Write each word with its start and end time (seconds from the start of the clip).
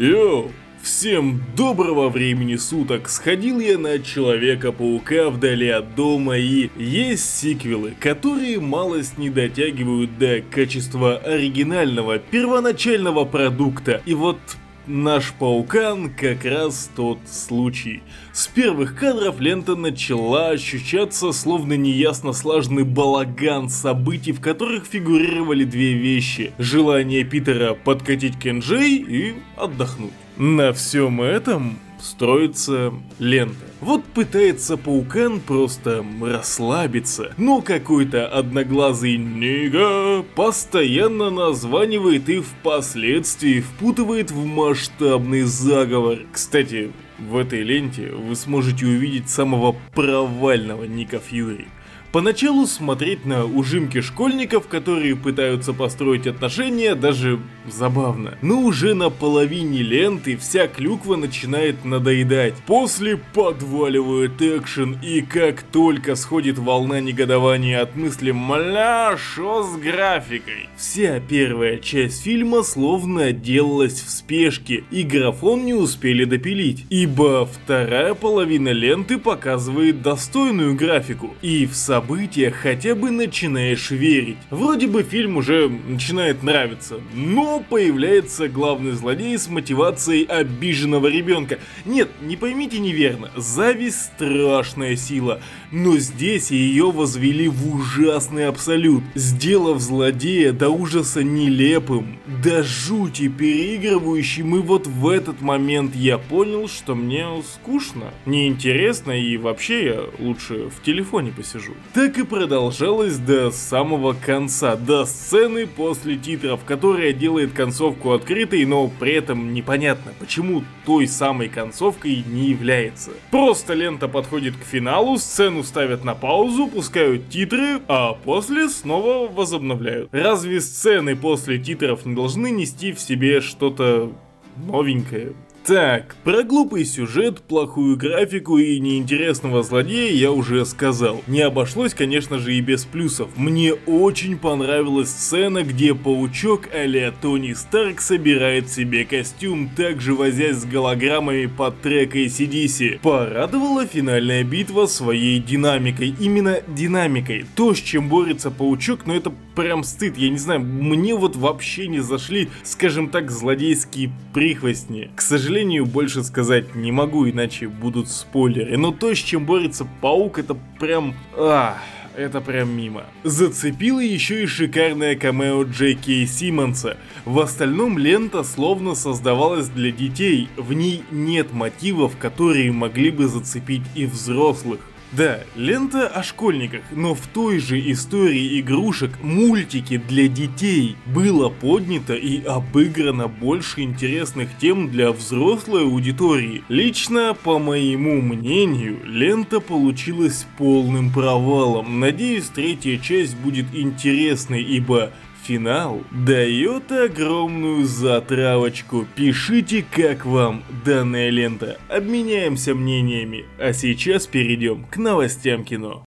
Йоу! 0.00 0.50
Всем 0.82 1.42
доброго 1.54 2.08
времени 2.08 2.56
суток! 2.56 3.10
Сходил 3.10 3.60
я 3.60 3.76
на 3.76 3.98
Человека-паука 3.98 5.28
вдали 5.28 5.68
от 5.68 5.94
дома 5.94 6.38
и 6.38 6.70
есть 6.74 7.38
сиквелы, 7.38 7.92
которые 8.00 8.60
малость 8.60 9.18
не 9.18 9.28
дотягивают 9.28 10.16
до 10.16 10.40
качества 10.40 11.18
оригинального 11.18 12.18
первоначального 12.18 13.26
продукта. 13.26 14.00
И 14.06 14.14
вот 14.14 14.38
Наш 14.86 15.34
паукан 15.34 16.10
как 16.10 16.44
раз 16.44 16.90
тот 16.96 17.18
случай. 17.30 18.02
С 18.32 18.46
первых 18.48 18.96
кадров 18.96 19.38
лента 19.38 19.76
начала 19.76 20.50
ощущаться 20.50 21.32
словно 21.32 21.74
неясно 21.74 22.32
слаженный 22.32 22.84
балаган 22.84 23.68
событий, 23.68 24.32
в 24.32 24.40
которых 24.40 24.86
фигурировали 24.86 25.64
две 25.64 25.92
вещи. 25.92 26.52
Желание 26.58 27.24
Питера 27.24 27.74
подкатить 27.74 28.38
Кенджей 28.38 28.96
и 28.96 29.34
отдохнуть. 29.56 30.12
На 30.38 30.72
всем 30.72 31.20
этом 31.20 31.78
строится 32.00 32.92
лента. 33.18 33.64
Вот 33.80 34.04
пытается 34.04 34.76
паукан 34.76 35.40
просто 35.40 36.04
расслабиться, 36.20 37.32
но 37.38 37.62
какой-то 37.62 38.26
одноглазый 38.26 39.16
нига 39.16 40.22
постоянно 40.34 41.30
названивает 41.30 42.28
и 42.28 42.40
впоследствии 42.40 43.60
впутывает 43.60 44.30
в 44.30 44.44
масштабный 44.44 45.42
заговор. 45.42 46.18
Кстати, 46.32 46.92
в 47.18 47.36
этой 47.36 47.62
ленте 47.62 48.10
вы 48.12 48.36
сможете 48.36 48.86
увидеть 48.86 49.30
самого 49.30 49.76
провального 49.94 50.84
Ника 50.84 51.18
Фьюри. 51.18 51.68
Поначалу 52.12 52.66
смотреть 52.66 53.24
на 53.24 53.44
ужимки 53.44 54.00
школьников, 54.00 54.66
которые 54.66 55.14
пытаются 55.14 55.72
построить 55.72 56.26
отношения, 56.26 56.96
даже 56.96 57.38
забавно. 57.70 58.36
Но 58.42 58.62
уже 58.62 58.94
на 58.94 59.10
половине 59.10 59.82
ленты 59.82 60.36
вся 60.36 60.66
клюква 60.66 61.14
начинает 61.14 61.84
надоедать. 61.84 62.54
После 62.66 63.16
подваливает 63.16 64.42
экшен, 64.42 64.98
и 65.04 65.20
как 65.20 65.62
только 65.62 66.16
сходит 66.16 66.58
волна 66.58 67.00
негодования 67.00 67.80
от 67.80 67.94
мысли 67.94 68.32
«Мля, 68.32 69.16
шо 69.16 69.62
с 69.62 69.76
графикой?». 69.76 70.68
Вся 70.76 71.20
первая 71.20 71.78
часть 71.78 72.24
фильма 72.24 72.64
словно 72.64 73.30
делалась 73.30 74.00
в 74.00 74.10
спешке, 74.10 74.82
и 74.90 75.04
графон 75.04 75.64
не 75.64 75.74
успели 75.74 76.24
допилить, 76.24 76.86
ибо 76.90 77.46
вторая 77.46 78.14
половина 78.14 78.70
ленты 78.70 79.16
показывает 79.16 80.02
достойную 80.02 80.74
графику, 80.74 81.36
и 81.40 81.66
в 81.66 81.76
самом 81.76 81.99
событиях 82.00 82.54
хотя 82.54 82.94
бы 82.94 83.10
начинаешь 83.10 83.90
верить. 83.90 84.38
Вроде 84.48 84.86
бы 84.86 85.02
фильм 85.02 85.36
уже 85.36 85.68
начинает 85.68 86.42
нравиться, 86.42 86.98
но 87.14 87.62
появляется 87.68 88.48
главный 88.48 88.92
злодей 88.92 89.36
с 89.36 89.48
мотивацией 89.48 90.24
обиженного 90.24 91.08
ребенка. 91.08 91.58
Нет, 91.84 92.08
не 92.22 92.36
поймите 92.36 92.78
неверно, 92.78 93.30
зависть 93.36 94.12
страшная 94.14 94.96
сила, 94.96 95.42
но 95.70 95.96
здесь 95.98 96.50
ее 96.50 96.90
возвели 96.90 97.48
в 97.48 97.74
ужасный 97.74 98.46
абсолют, 98.46 99.04
сделав 99.14 99.80
злодея 99.80 100.52
до 100.52 100.70
ужаса 100.70 101.22
нелепым, 101.22 102.18
до 102.26 102.62
жути 102.62 103.28
переигрывающим, 103.28 104.56
и 104.56 104.58
вот 104.60 104.86
в 104.86 105.08
этот 105.08 105.40
момент 105.40 105.94
я 105.94 106.18
понял, 106.18 106.68
что 106.68 106.94
мне 106.94 107.26
скучно, 107.54 108.12
неинтересно 108.26 109.12
и 109.12 109.36
вообще 109.36 109.84
я 109.84 110.00
лучше 110.18 110.68
в 110.68 110.82
телефоне 110.82 111.32
посижу 111.32 111.74
так 111.94 112.16
и 112.18 112.24
продолжалось 112.24 113.18
до 113.18 113.50
самого 113.50 114.14
конца, 114.14 114.76
до 114.76 115.04
сцены 115.04 115.66
после 115.66 116.16
титров, 116.16 116.64
которая 116.64 117.12
делает 117.12 117.52
концовку 117.52 118.12
открытой, 118.12 118.64
но 118.64 118.88
при 118.88 119.12
этом 119.12 119.52
непонятно, 119.52 120.12
почему 120.18 120.64
той 120.86 121.06
самой 121.06 121.48
концовкой 121.48 122.24
не 122.26 122.48
является. 122.48 123.10
Просто 123.30 123.74
лента 123.74 124.08
подходит 124.08 124.56
к 124.56 124.64
финалу, 124.64 125.18
сцену 125.18 125.59
ставят 125.62 126.04
на 126.04 126.14
паузу, 126.14 126.66
пускают 126.68 127.28
титры, 127.28 127.80
а 127.88 128.14
после 128.14 128.68
снова 128.68 129.28
возобновляют. 129.30 130.08
Разве 130.12 130.60
сцены 130.60 131.16
после 131.16 131.58
титров 131.58 132.06
не 132.06 132.14
должны 132.14 132.50
нести 132.50 132.92
в 132.92 133.00
себе 133.00 133.40
что-то 133.40 134.12
новенькое? 134.56 135.32
Так, 135.66 136.16
про 136.24 136.42
глупый 136.42 136.86
сюжет, 136.86 137.42
плохую 137.42 137.96
графику 137.96 138.56
и 138.56 138.80
неинтересного 138.80 139.62
злодея 139.62 140.10
я 140.10 140.32
уже 140.32 140.64
сказал. 140.64 141.22
Не 141.26 141.42
обошлось, 141.42 141.92
конечно 141.92 142.38
же, 142.38 142.54
и 142.54 142.60
без 142.62 142.84
плюсов. 142.84 143.28
Мне 143.36 143.74
очень 143.74 144.38
понравилась 144.38 145.10
сцена, 145.10 145.62
где 145.62 145.94
паучок 145.94 146.68
а 146.72 147.12
Тони 147.20 147.52
Старк 147.52 148.00
собирает 148.00 148.70
себе 148.70 149.04
костюм, 149.04 149.68
также 149.76 150.14
возясь 150.14 150.56
с 150.56 150.64
голограммами 150.64 151.46
под 151.46 151.80
трек 151.82 152.16
ACDC. 152.16 153.00
Порадовала 153.00 153.86
финальная 153.86 154.44
битва 154.44 154.86
своей 154.86 155.38
динамикой, 155.40 156.14
именно 156.18 156.60
динамикой. 156.68 157.44
То, 157.54 157.74
с 157.74 157.78
чем 157.78 158.08
борется 158.08 158.50
паучок, 158.50 159.06
но 159.06 159.14
это 159.14 159.32
прям 159.54 159.84
стыд, 159.84 160.16
я 160.16 160.30
не 160.30 160.38
знаю, 160.38 160.60
мне 160.60 161.14
вот 161.14 161.36
вообще 161.36 161.86
не 161.86 162.00
зашли, 162.00 162.48
скажем 162.62 163.10
так, 163.10 163.30
злодейские 163.30 164.10
прихвостни. 164.32 165.10
К 165.14 165.20
сожалению, 165.20 165.49
больше 165.84 166.22
сказать 166.22 166.74
не 166.74 166.92
могу, 166.92 167.28
иначе 167.28 167.68
будут 167.68 168.08
спойлеры, 168.08 168.76
но 168.76 168.92
то, 168.92 169.14
с 169.14 169.18
чем 169.18 169.46
борется 169.46 169.86
паук, 170.00 170.38
это 170.38 170.56
прям... 170.78 171.14
Ах 171.36 171.76
это 172.16 172.40
прям 172.40 172.76
мимо. 172.76 173.04
Зацепило 173.24 174.00
еще 174.00 174.42
и 174.42 174.46
шикарное 174.46 175.16
камео 175.16 175.62
Джеки 175.64 176.24
Симмонса. 176.26 176.96
В 177.24 177.38
остальном 177.40 177.98
лента 177.98 178.42
словно 178.42 178.94
создавалась 178.94 179.68
для 179.68 179.90
детей, 179.90 180.48
в 180.56 180.72
ней 180.72 181.02
нет 181.10 181.52
мотивов, 181.52 182.16
которые 182.18 182.72
могли 182.72 183.10
бы 183.10 183.26
зацепить 183.26 183.82
и 183.94 184.06
взрослых. 184.06 184.80
Да, 185.12 185.40
лента 185.56 186.06
о 186.06 186.22
школьниках, 186.22 186.82
но 186.92 187.16
в 187.16 187.26
той 187.26 187.58
же 187.58 187.80
истории 187.90 188.60
игрушек 188.60 189.10
мультики 189.22 189.96
для 189.96 190.28
детей 190.28 190.96
было 191.04 191.48
поднято 191.48 192.14
и 192.14 192.44
обыграно 192.44 193.26
больше 193.26 193.80
интересных 193.80 194.50
тем 194.60 194.88
для 194.88 195.10
взрослой 195.10 195.82
аудитории. 195.82 196.62
Лично, 196.68 197.34
по 197.34 197.58
моему 197.58 198.20
мнению, 198.20 199.00
лента 199.04 199.58
получилась 199.58 200.46
полным 200.56 201.12
провалом. 201.12 201.98
Надеюсь, 201.98 202.46
третья 202.46 202.96
часть 202.96 203.36
будет 203.36 203.66
интересной, 203.74 204.62
ибо 204.62 205.10
Финал 205.44 206.02
дает 206.10 206.92
огромную 206.92 207.84
затравочку. 207.84 209.06
Пишите, 209.14 209.84
как 209.90 210.26
вам 210.26 210.62
данная 210.84 211.30
лента. 211.30 211.78
Обменяемся 211.88 212.74
мнениями. 212.74 213.46
А 213.58 213.72
сейчас 213.72 214.26
перейдем 214.26 214.84
к 214.84 214.96
новостям 214.96 215.64
кино. 215.64 216.04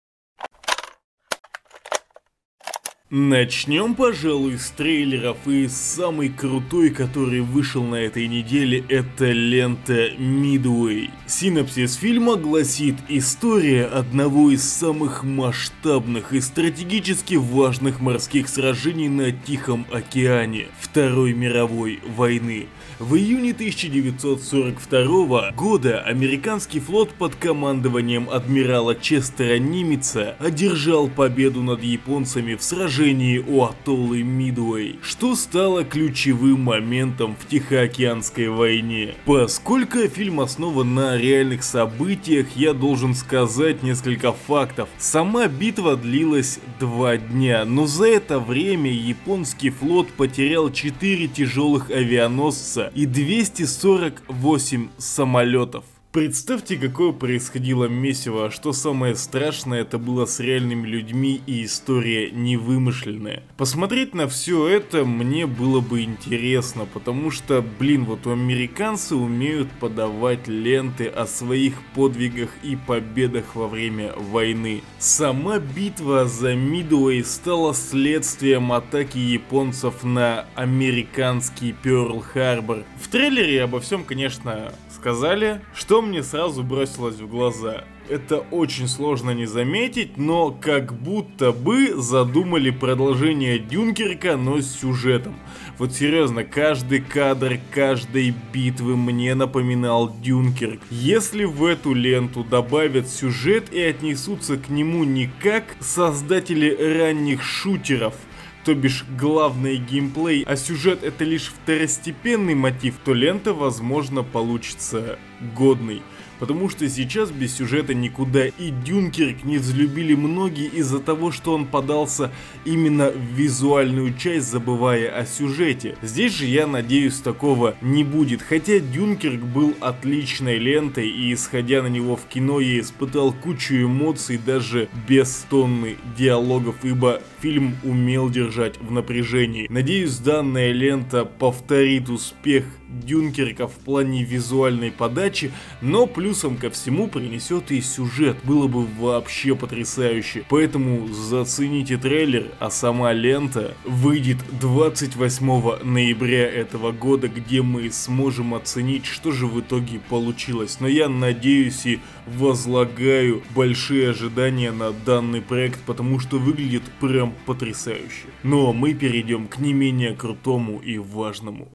Начнем, 3.11 3.95
пожалуй, 3.95 4.59
с 4.59 4.69
трейлеров, 4.69 5.47
и 5.47 5.67
самый 5.67 6.29
крутой, 6.29 6.91
который 6.91 7.41
вышел 7.41 7.83
на 7.83 7.95
этой 7.95 8.27
неделе, 8.27 8.85
это 8.87 9.31
лента 9.31 10.09
Midway. 10.09 11.09
Синопсис 11.25 11.95
фильма 11.95 12.35
гласит 12.35 12.97
«История 13.07 13.85
одного 13.85 14.51
из 14.51 14.63
самых 14.63 15.23
масштабных 15.23 16.33
и 16.33 16.39
стратегически 16.39 17.33
важных 17.33 17.99
морских 17.99 18.47
сражений 18.47 19.09
на 19.09 19.31
Тихом 19.31 19.87
океане 19.91 20.67
Второй 20.79 21.33
мировой 21.33 22.01
войны». 22.15 22.67
В 22.99 23.15
июне 23.15 23.51
1942 23.51 25.51
года 25.51 26.01
американский 26.01 26.81
флот 26.81 27.11
под 27.11 27.33
командованием 27.33 28.29
адмирала 28.29 28.93
Честера 28.93 29.57
Нимица 29.57 30.35
одержал 30.37 31.07
победу 31.07 31.63
над 31.63 31.81
японцами 31.81 32.55
в 32.55 32.61
сражении 32.61 33.37
у 33.37 33.63
атоллы 33.63 34.23
Мидуэй, 34.23 34.99
что 35.01 35.35
стало 35.35 35.85
ключевым 35.85 36.63
моментом 36.63 37.37
в 37.39 37.47
Тихоокеанской 37.47 38.49
войне. 38.49 39.15
Поскольку 39.23 39.99
фильм 40.09 40.41
основан 40.41 40.93
на 40.93 41.15
реальных 41.15 41.63
событиях, 41.63 42.47
я 42.57 42.73
должен 42.73 43.15
сказать 43.15 43.81
несколько 43.81 44.33
фактов. 44.33 44.89
Сама 44.97 45.47
битва 45.47 45.95
длилась 45.95 46.59
два 46.81 47.15
дня, 47.15 47.63
но 47.63 47.87
за 47.87 48.07
это 48.07 48.41
время 48.41 48.91
японский 48.91 49.69
флот 49.69 50.09
потерял 50.09 50.69
4 50.69 51.29
тяжелых 51.29 51.91
авианосца 51.91 52.88
и 52.95 53.05
248 53.05 54.89
самолетов. 54.97 55.83
Представьте, 56.11 56.75
какое 56.75 57.11
происходило 57.11 57.85
месиво, 57.85 58.47
а 58.47 58.49
что 58.49 58.73
самое 58.73 59.15
страшное, 59.15 59.81
это 59.81 59.99
было 59.99 60.25
с 60.25 60.39
реальными 60.39 60.87
людьми 60.87 61.39
и 61.45 61.63
история 61.65 62.31
невымышленная. 62.31 63.43
Посмотреть 63.57 64.15
на 64.15 64.27
все 64.27 64.67
это 64.67 65.05
мне 65.05 65.45
было 65.45 65.81
бы 65.81 66.01
интересно, 66.01 66.87
потому 66.91 67.29
что, 67.29 67.63
блин, 67.77 68.05
вот 68.05 68.25
у 68.25 68.31
американцы 68.31 69.13
умеют 69.15 69.69
подавать 69.79 70.47
ленты 70.47 71.05
о 71.05 71.27
своих 71.27 71.75
подвигах 71.93 72.49
и 72.63 72.75
победах 72.75 73.53
во 73.53 73.67
время 73.67 74.13
войны. 74.17 74.81
Сама 74.97 75.59
битва 75.59 76.25
за 76.25 76.55
Мидуэй 76.55 77.23
стала 77.23 77.75
следствием 77.75 78.71
атаки 78.71 79.19
японцев 79.19 80.03
на 80.03 80.47
американский 80.55 81.75
Пёрл-Харбор. 81.83 82.83
В 82.99 83.07
трейлере 83.09 83.61
обо 83.61 83.79
всем, 83.79 84.03
конечно, 84.03 84.73
сказали, 84.99 85.61
что 85.73 86.01
мне 86.01 86.23
сразу 86.23 86.61
бросилось 86.61 87.15
в 87.15 87.27
глаза. 87.29 87.85
Это 88.09 88.39
очень 88.39 88.87
сложно 88.87 89.31
не 89.31 89.45
заметить, 89.45 90.17
но 90.17 90.51
как 90.51 90.93
будто 90.93 91.51
бы 91.51 91.93
задумали 91.95 92.71
продолжение 92.71 93.59
Дюнкерка, 93.59 94.35
но 94.35 94.59
с 94.59 94.79
сюжетом. 94.79 95.35
Вот 95.77 95.93
серьезно, 95.93 96.43
каждый 96.43 96.99
кадр 96.99 97.59
каждой 97.71 98.33
битвы 98.51 98.97
мне 98.97 99.35
напоминал 99.35 100.13
Дюнкерк. 100.21 100.81
Если 100.89 101.45
в 101.45 101.63
эту 101.63 101.93
ленту 101.93 102.43
добавят 102.43 103.07
сюжет 103.07 103.71
и 103.71 103.79
отнесутся 103.79 104.57
к 104.57 104.69
нему 104.69 105.03
не 105.03 105.29
как 105.41 105.63
создатели 105.79 106.75
ранних 106.75 107.43
шутеров, 107.43 108.15
то 108.63 108.73
бишь 108.75 109.05
главный 109.17 109.77
геймплей, 109.77 110.43
а 110.43 110.55
сюжет 110.55 111.03
это 111.03 111.23
лишь 111.23 111.47
второстепенный 111.47 112.55
мотив, 112.55 112.95
то 113.03 113.13
лента 113.13 113.53
возможно 113.53 114.23
получится 114.23 115.17
годной. 115.55 116.01
Потому 116.39 116.69
что 116.69 116.87
сейчас 116.89 117.31
без 117.31 117.55
сюжета 117.55 117.93
никуда, 117.93 118.47
и 118.47 118.71
Дюнкерк 118.85 119.43
не 119.43 119.57
взлюбили 119.57 120.15
многие 120.15 120.67
из-за 120.67 120.99
того, 120.99 121.31
что 121.31 121.53
он 121.53 121.65
подался 121.65 122.31
именно 122.65 123.11
в 123.11 123.35
визуальную 123.35 124.15
часть, 124.17 124.49
забывая 124.49 125.09
о 125.09 125.25
сюжете. 125.25 125.97
Здесь 126.01 126.33
же 126.33 126.45
я 126.45 126.65
надеюсь 126.65 127.19
такого 127.19 127.75
не 127.81 128.03
будет, 128.03 128.41
хотя 128.41 128.79
Дюнкерк 128.79 129.41
был 129.41 129.75
отличной 129.81 130.57
лентой, 130.57 131.09
и 131.09 131.33
исходя 131.33 131.83
на 131.83 131.87
него 131.87 132.15
в 132.15 132.25
кино 132.25 132.59
я 132.59 132.79
испытал 132.79 133.33
кучу 133.33 133.75
эмоций 133.75 134.39
даже 134.43 134.87
без 135.07 135.45
тонны 135.49 135.97
диалогов, 136.17 136.75
ибо 136.83 137.21
фильм 137.41 137.75
умел 137.83 138.29
держать 138.29 138.79
в 138.81 138.91
напряжении. 138.91 139.67
Надеюсь 139.69 140.17
данная 140.17 140.71
лента 140.71 141.25
повторит 141.25 142.09
успех 142.09 142.63
Дюнкерка 142.89 143.67
в 143.67 143.73
плане 143.73 144.23
визуальной 144.23 144.91
подачи, 144.91 145.51
но 145.81 146.07
плюсом 146.07 146.57
ко 146.57 146.69
всему 146.69 147.07
принесет 147.07 147.71
и 147.71 147.81
сюжет, 147.81 148.37
было 148.43 148.67
бы 148.67 148.85
вообще 148.85 149.55
потрясающе. 149.55 150.43
Поэтому 150.49 151.07
зацените 151.07 151.97
трейлер, 151.97 152.47
а 152.59 152.69
сама 152.71 153.13
лента 153.13 153.75
выйдет 153.85 154.37
28 154.59 155.83
ноября 155.83 156.47
этого 156.49 156.91
года, 156.91 157.27
где 157.27 157.61
мы 157.61 157.91
сможем 157.91 158.55
оценить, 158.55 159.05
что 159.05 159.31
же 159.31 159.45
в 159.45 159.59
итоге 159.59 159.99
получилось. 160.09 160.79
Но 160.79 160.87
я 160.87 161.09
надеюсь 161.09 161.85
и 161.85 161.99
возлагаю 162.25 163.43
большие 163.55 164.09
ожидания 164.09 164.71
на 164.71 164.91
данный 164.91 165.41
проект, 165.41 165.79
потому 165.85 166.19
что 166.19 166.37
выглядит 166.37 166.83
прям 166.99 167.33
потрясающе. 167.45 168.27
Но 168.43 168.73
мы 168.73 168.93
перейдем 168.93 169.47
к 169.47 169.59
не 169.59 169.73
менее 169.73 170.15
крутому 170.15 170.79
и 170.79 170.97
важному. 170.97 171.69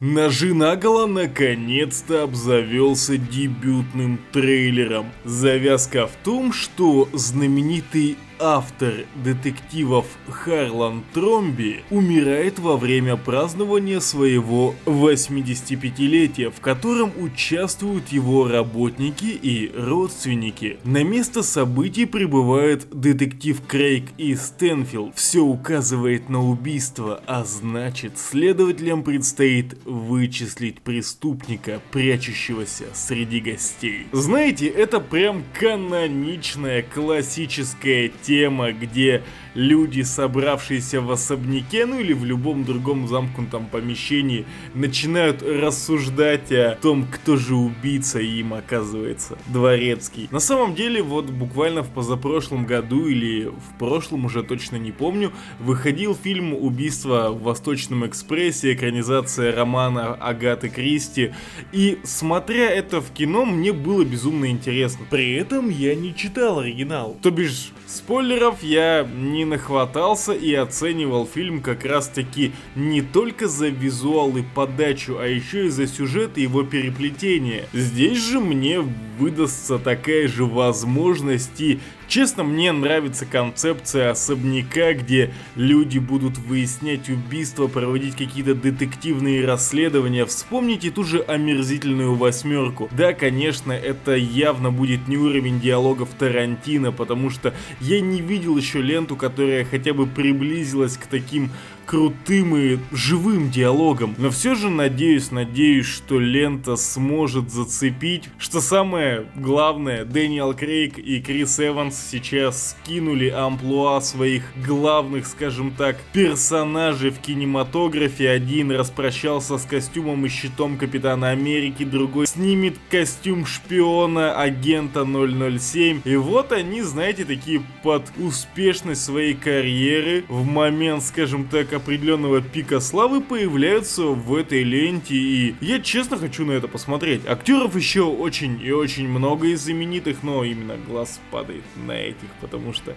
Ножи 0.00 0.54
наголо 0.54 1.06
наконец-то 1.06 2.24
обзавелся 2.24 3.16
дебютным 3.16 4.18
трейлером. 4.32 5.06
Завязка 5.24 6.08
в 6.08 6.16
том, 6.24 6.52
что 6.52 7.08
знаменитый 7.12 8.18
автор 8.44 9.06
детективов 9.16 10.04
Харлан 10.28 11.02
Тромби 11.14 11.82
умирает 11.88 12.58
во 12.58 12.76
время 12.76 13.16
празднования 13.16 14.00
своего 14.00 14.74
85-летия, 14.84 16.50
в 16.50 16.60
котором 16.60 17.10
участвуют 17.16 18.08
его 18.08 18.46
работники 18.46 19.24
и 19.24 19.72
родственники. 19.74 20.76
На 20.84 21.02
место 21.04 21.42
событий 21.42 22.04
прибывает 22.04 22.86
детектив 22.90 23.62
Крейг 23.66 24.10
и 24.18 24.34
Стэнфилд. 24.34 25.16
Все 25.16 25.40
указывает 25.40 26.28
на 26.28 26.46
убийство, 26.46 27.22
а 27.26 27.44
значит 27.44 28.18
следователям 28.18 29.04
предстоит 29.04 29.78
вычислить 29.86 30.82
преступника, 30.82 31.80
прячущегося 31.92 32.84
среди 32.92 33.40
гостей. 33.40 34.06
Знаете, 34.12 34.66
это 34.66 35.00
прям 35.00 35.44
каноничная 35.58 36.82
классическая 36.82 38.10
тема, 38.22 38.33
где 38.72 39.22
люди, 39.54 40.02
собравшиеся 40.02 41.00
в 41.00 41.10
особняке, 41.10 41.86
ну 41.86 41.98
или 41.98 42.12
в 42.12 42.24
любом 42.24 42.64
другом 42.64 43.08
замкнутом 43.08 43.66
помещении, 43.66 44.46
начинают 44.74 45.42
рассуждать 45.42 46.52
о 46.52 46.76
том, 46.80 47.06
кто 47.10 47.36
же 47.36 47.54
убийца 47.54 48.20
им 48.20 48.54
оказывается 48.54 49.38
дворецкий. 49.46 50.28
На 50.30 50.40
самом 50.40 50.74
деле, 50.74 51.02
вот 51.02 51.26
буквально 51.26 51.82
в 51.82 51.90
позапрошлом 51.90 52.66
году 52.66 53.06
или 53.06 53.46
в 53.46 53.78
прошлом, 53.78 54.24
уже 54.24 54.42
точно 54.42 54.76
не 54.76 54.92
помню, 54.92 55.32
выходил 55.60 56.14
фильм 56.14 56.54
«Убийство 56.54 57.30
в 57.30 57.42
Восточном 57.42 58.06
экспрессе», 58.06 58.74
экранизация 58.74 59.54
романа 59.54 60.14
Агаты 60.14 60.68
Кристи, 60.68 61.32
и 61.72 61.98
смотря 62.04 62.70
это 62.70 63.00
в 63.00 63.10
кино, 63.12 63.44
мне 63.44 63.72
было 63.72 64.04
безумно 64.04 64.50
интересно. 64.50 65.06
При 65.10 65.34
этом 65.34 65.68
я 65.68 65.94
не 65.94 66.14
читал 66.14 66.60
оригинал. 66.60 67.16
То 67.22 67.30
бишь, 67.30 67.72
спойлеров 67.86 68.62
я 68.62 69.08
не 69.14 69.43
нахватался 69.44 70.32
и 70.32 70.52
оценивал 70.54 71.26
фильм 71.26 71.60
как 71.60 71.84
раз 71.84 72.08
таки 72.08 72.52
не 72.74 73.02
только 73.02 73.48
за 73.48 73.68
визуал 73.68 74.36
и 74.36 74.42
подачу, 74.42 75.18
а 75.18 75.26
еще 75.26 75.66
и 75.66 75.68
за 75.70 75.86
сюжет 75.86 76.36
и 76.36 76.42
его 76.42 76.62
переплетение. 76.62 77.66
Здесь 77.72 78.18
же 78.18 78.40
мне 78.40 78.80
выдастся 79.18 79.78
такая 79.78 80.28
же 80.28 80.44
возможность 80.44 81.60
и 81.60 81.80
Честно, 82.14 82.44
мне 82.44 82.70
нравится 82.70 83.26
концепция 83.26 84.12
особняка, 84.12 84.92
где 84.92 85.32
люди 85.56 85.98
будут 85.98 86.38
выяснять 86.38 87.08
убийства, 87.08 87.66
проводить 87.66 88.14
какие-то 88.14 88.54
детективные 88.54 89.44
расследования. 89.44 90.24
Вспомните 90.24 90.92
ту 90.92 91.02
же 91.02 91.22
омерзительную 91.22 92.14
восьмерку. 92.14 92.88
Да, 92.92 93.14
конечно, 93.14 93.72
это 93.72 94.14
явно 94.14 94.70
будет 94.70 95.08
не 95.08 95.16
уровень 95.16 95.58
диалогов 95.58 96.10
Тарантино, 96.16 96.92
потому 96.92 97.30
что 97.30 97.52
я 97.80 98.00
не 98.00 98.20
видел 98.20 98.56
еще 98.56 98.80
ленту, 98.80 99.16
которая 99.16 99.64
хотя 99.64 99.92
бы 99.92 100.06
приблизилась 100.06 100.96
к 100.96 101.06
таким 101.06 101.50
крутым 101.84 102.56
и 102.56 102.78
живым 102.92 103.50
диалогом. 103.50 104.14
Но 104.18 104.30
все 104.30 104.54
же 104.54 104.70
надеюсь, 104.70 105.30
надеюсь, 105.30 105.86
что 105.86 106.18
лента 106.18 106.76
сможет 106.76 107.50
зацепить. 107.50 108.28
Что 108.38 108.60
самое 108.60 109.26
главное, 109.34 110.04
Дэниел 110.04 110.54
Крейг 110.54 110.98
и 110.98 111.20
Крис 111.20 111.60
Эванс 111.60 111.96
сейчас 112.10 112.70
скинули 112.70 113.28
амплуа 113.28 114.00
своих 114.00 114.44
главных, 114.66 115.26
скажем 115.26 115.72
так, 115.72 115.96
персонажей 116.12 117.10
в 117.10 117.18
кинематографе. 117.18 118.30
Один 118.30 118.70
распрощался 118.72 119.58
с 119.58 119.64
костюмом 119.64 120.24
и 120.26 120.28
щитом 120.28 120.78
Капитана 120.78 121.30
Америки, 121.30 121.84
другой 121.84 122.26
снимет 122.26 122.76
костюм 122.90 123.46
шпиона 123.46 124.40
агента 124.40 125.04
007. 125.04 126.00
И 126.04 126.16
вот 126.16 126.52
они, 126.52 126.82
знаете, 126.82 127.24
такие 127.24 127.62
под 127.82 128.04
успешность 128.18 129.04
своей 129.04 129.34
карьеры 129.34 130.24
в 130.28 130.44
момент, 130.44 131.02
скажем 131.02 131.44
так, 131.44 131.73
определенного 131.74 132.40
пика 132.40 132.80
славы 132.80 133.20
появляются 133.20 134.04
в 134.04 134.34
этой 134.34 134.62
ленте, 134.62 135.14
и 135.14 135.54
я 135.60 135.80
честно 135.80 136.16
хочу 136.16 136.44
на 136.44 136.52
это 136.52 136.68
посмотреть. 136.68 137.26
Актеров 137.26 137.76
еще 137.76 138.02
очень 138.02 138.60
и 138.62 138.70
очень 138.72 139.08
много 139.08 139.48
из 139.48 139.62
знаменитых, 139.62 140.22
но 140.22 140.44
именно 140.44 140.76
глаз 140.76 141.20
падает 141.30 141.64
на 141.86 141.92
этих, 141.92 142.28
потому 142.40 142.72
что 142.72 142.94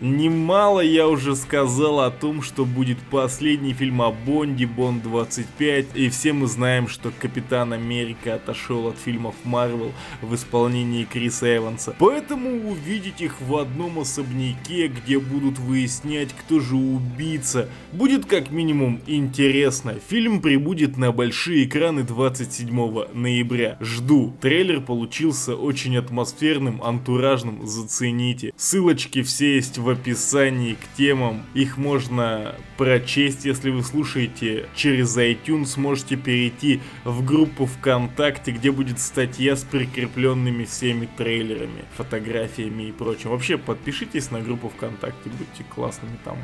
немало 0.00 0.80
я 0.80 1.08
уже 1.08 1.36
сказал 1.36 2.00
о 2.00 2.10
том, 2.10 2.42
что 2.42 2.64
будет 2.64 2.98
последний 3.10 3.72
фильм 3.72 4.02
о 4.02 4.12
Бонде, 4.12 4.66
Бонд 4.66 5.02
25, 5.02 5.86
и 5.94 6.08
все 6.08 6.32
мы 6.32 6.46
знаем, 6.46 6.88
что 6.88 7.12
Капитан 7.18 7.72
Америка 7.72 8.34
отошел 8.34 8.88
от 8.88 8.98
фильмов 8.98 9.34
Марвел 9.44 9.92
в 10.22 10.34
исполнении 10.34 11.04
Криса 11.04 11.56
Эванса. 11.56 11.94
Поэтому 11.98 12.70
увидеть 12.70 13.20
их 13.20 13.40
в 13.40 13.56
одном 13.56 13.98
особняке, 13.98 14.88
где 14.88 15.18
будут 15.18 15.58
выяснять, 15.58 16.30
кто 16.32 16.60
же 16.60 16.76
убийца, 16.76 17.68
будет 17.92 18.05
Будет 18.06 18.26
как 18.26 18.52
минимум 18.52 19.00
интересно. 19.08 19.96
Фильм 20.08 20.40
прибудет 20.40 20.96
на 20.96 21.10
большие 21.10 21.64
экраны 21.64 22.04
27 22.04 23.12
ноября. 23.12 23.78
Жду. 23.80 24.32
Трейлер 24.40 24.80
получился 24.80 25.56
очень 25.56 25.96
атмосферным, 25.96 26.80
антуражным, 26.84 27.66
зацените. 27.66 28.52
Ссылочки 28.56 29.24
все 29.24 29.56
есть 29.56 29.78
в 29.78 29.90
описании 29.90 30.74
к 30.74 30.96
темам. 30.96 31.42
Их 31.54 31.78
можно 31.78 32.54
прочесть, 32.76 33.44
если 33.44 33.70
вы 33.70 33.82
слушаете 33.82 34.66
через 34.76 35.16
iTunes. 35.16 35.76
Можете 35.76 36.14
перейти 36.14 36.78
в 37.02 37.26
группу 37.26 37.66
ВКонтакте, 37.66 38.52
где 38.52 38.70
будет 38.70 39.00
статья 39.00 39.56
с 39.56 39.64
прикрепленными 39.64 40.64
всеми 40.64 41.08
трейлерами, 41.16 41.84
фотографиями 41.96 42.84
и 42.84 42.92
прочим. 42.92 43.30
Вообще, 43.30 43.58
подпишитесь 43.58 44.30
на 44.30 44.40
группу 44.40 44.68
ВКонтакте, 44.68 45.28
будьте 45.28 45.64
классными 45.74 46.16
там. 46.24 46.38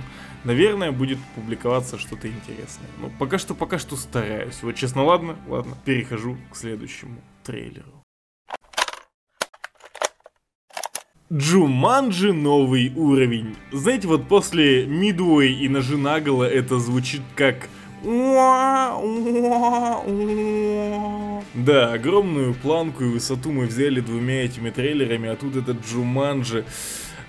Наверное, 0.44 0.90
будет 0.90 1.18
публиковаться 1.36 1.98
что-то 1.98 2.26
интересное. 2.26 2.88
Ну, 3.00 3.10
пока 3.18 3.38
что, 3.38 3.54
пока 3.54 3.78
что 3.78 3.96
стараюсь. 3.96 4.62
Вот 4.62 4.74
честно, 4.74 5.04
ладно, 5.04 5.36
ладно, 5.46 5.76
перехожу 5.84 6.36
к 6.50 6.56
следующему 6.56 7.20
трейлеру. 7.44 8.02
Джуманджи 11.32 12.32
новый 12.32 12.92
уровень. 12.94 13.56
Знаете, 13.70 14.08
вот 14.08 14.28
после 14.28 14.84
Мидуэй 14.84 15.54
и 15.54 15.68
Ножи 15.68 15.96
наголо 15.96 16.44
это 16.44 16.78
звучит 16.78 17.22
как... 17.36 17.68
Да, 21.54 21.92
огромную 21.92 22.54
планку 22.54 23.04
и 23.04 23.08
высоту 23.08 23.52
мы 23.52 23.66
взяли 23.66 24.00
двумя 24.00 24.44
этими 24.44 24.70
трейлерами, 24.70 25.28
а 25.28 25.36
тут 25.36 25.54
этот 25.56 25.86
Джуманджи... 25.86 26.64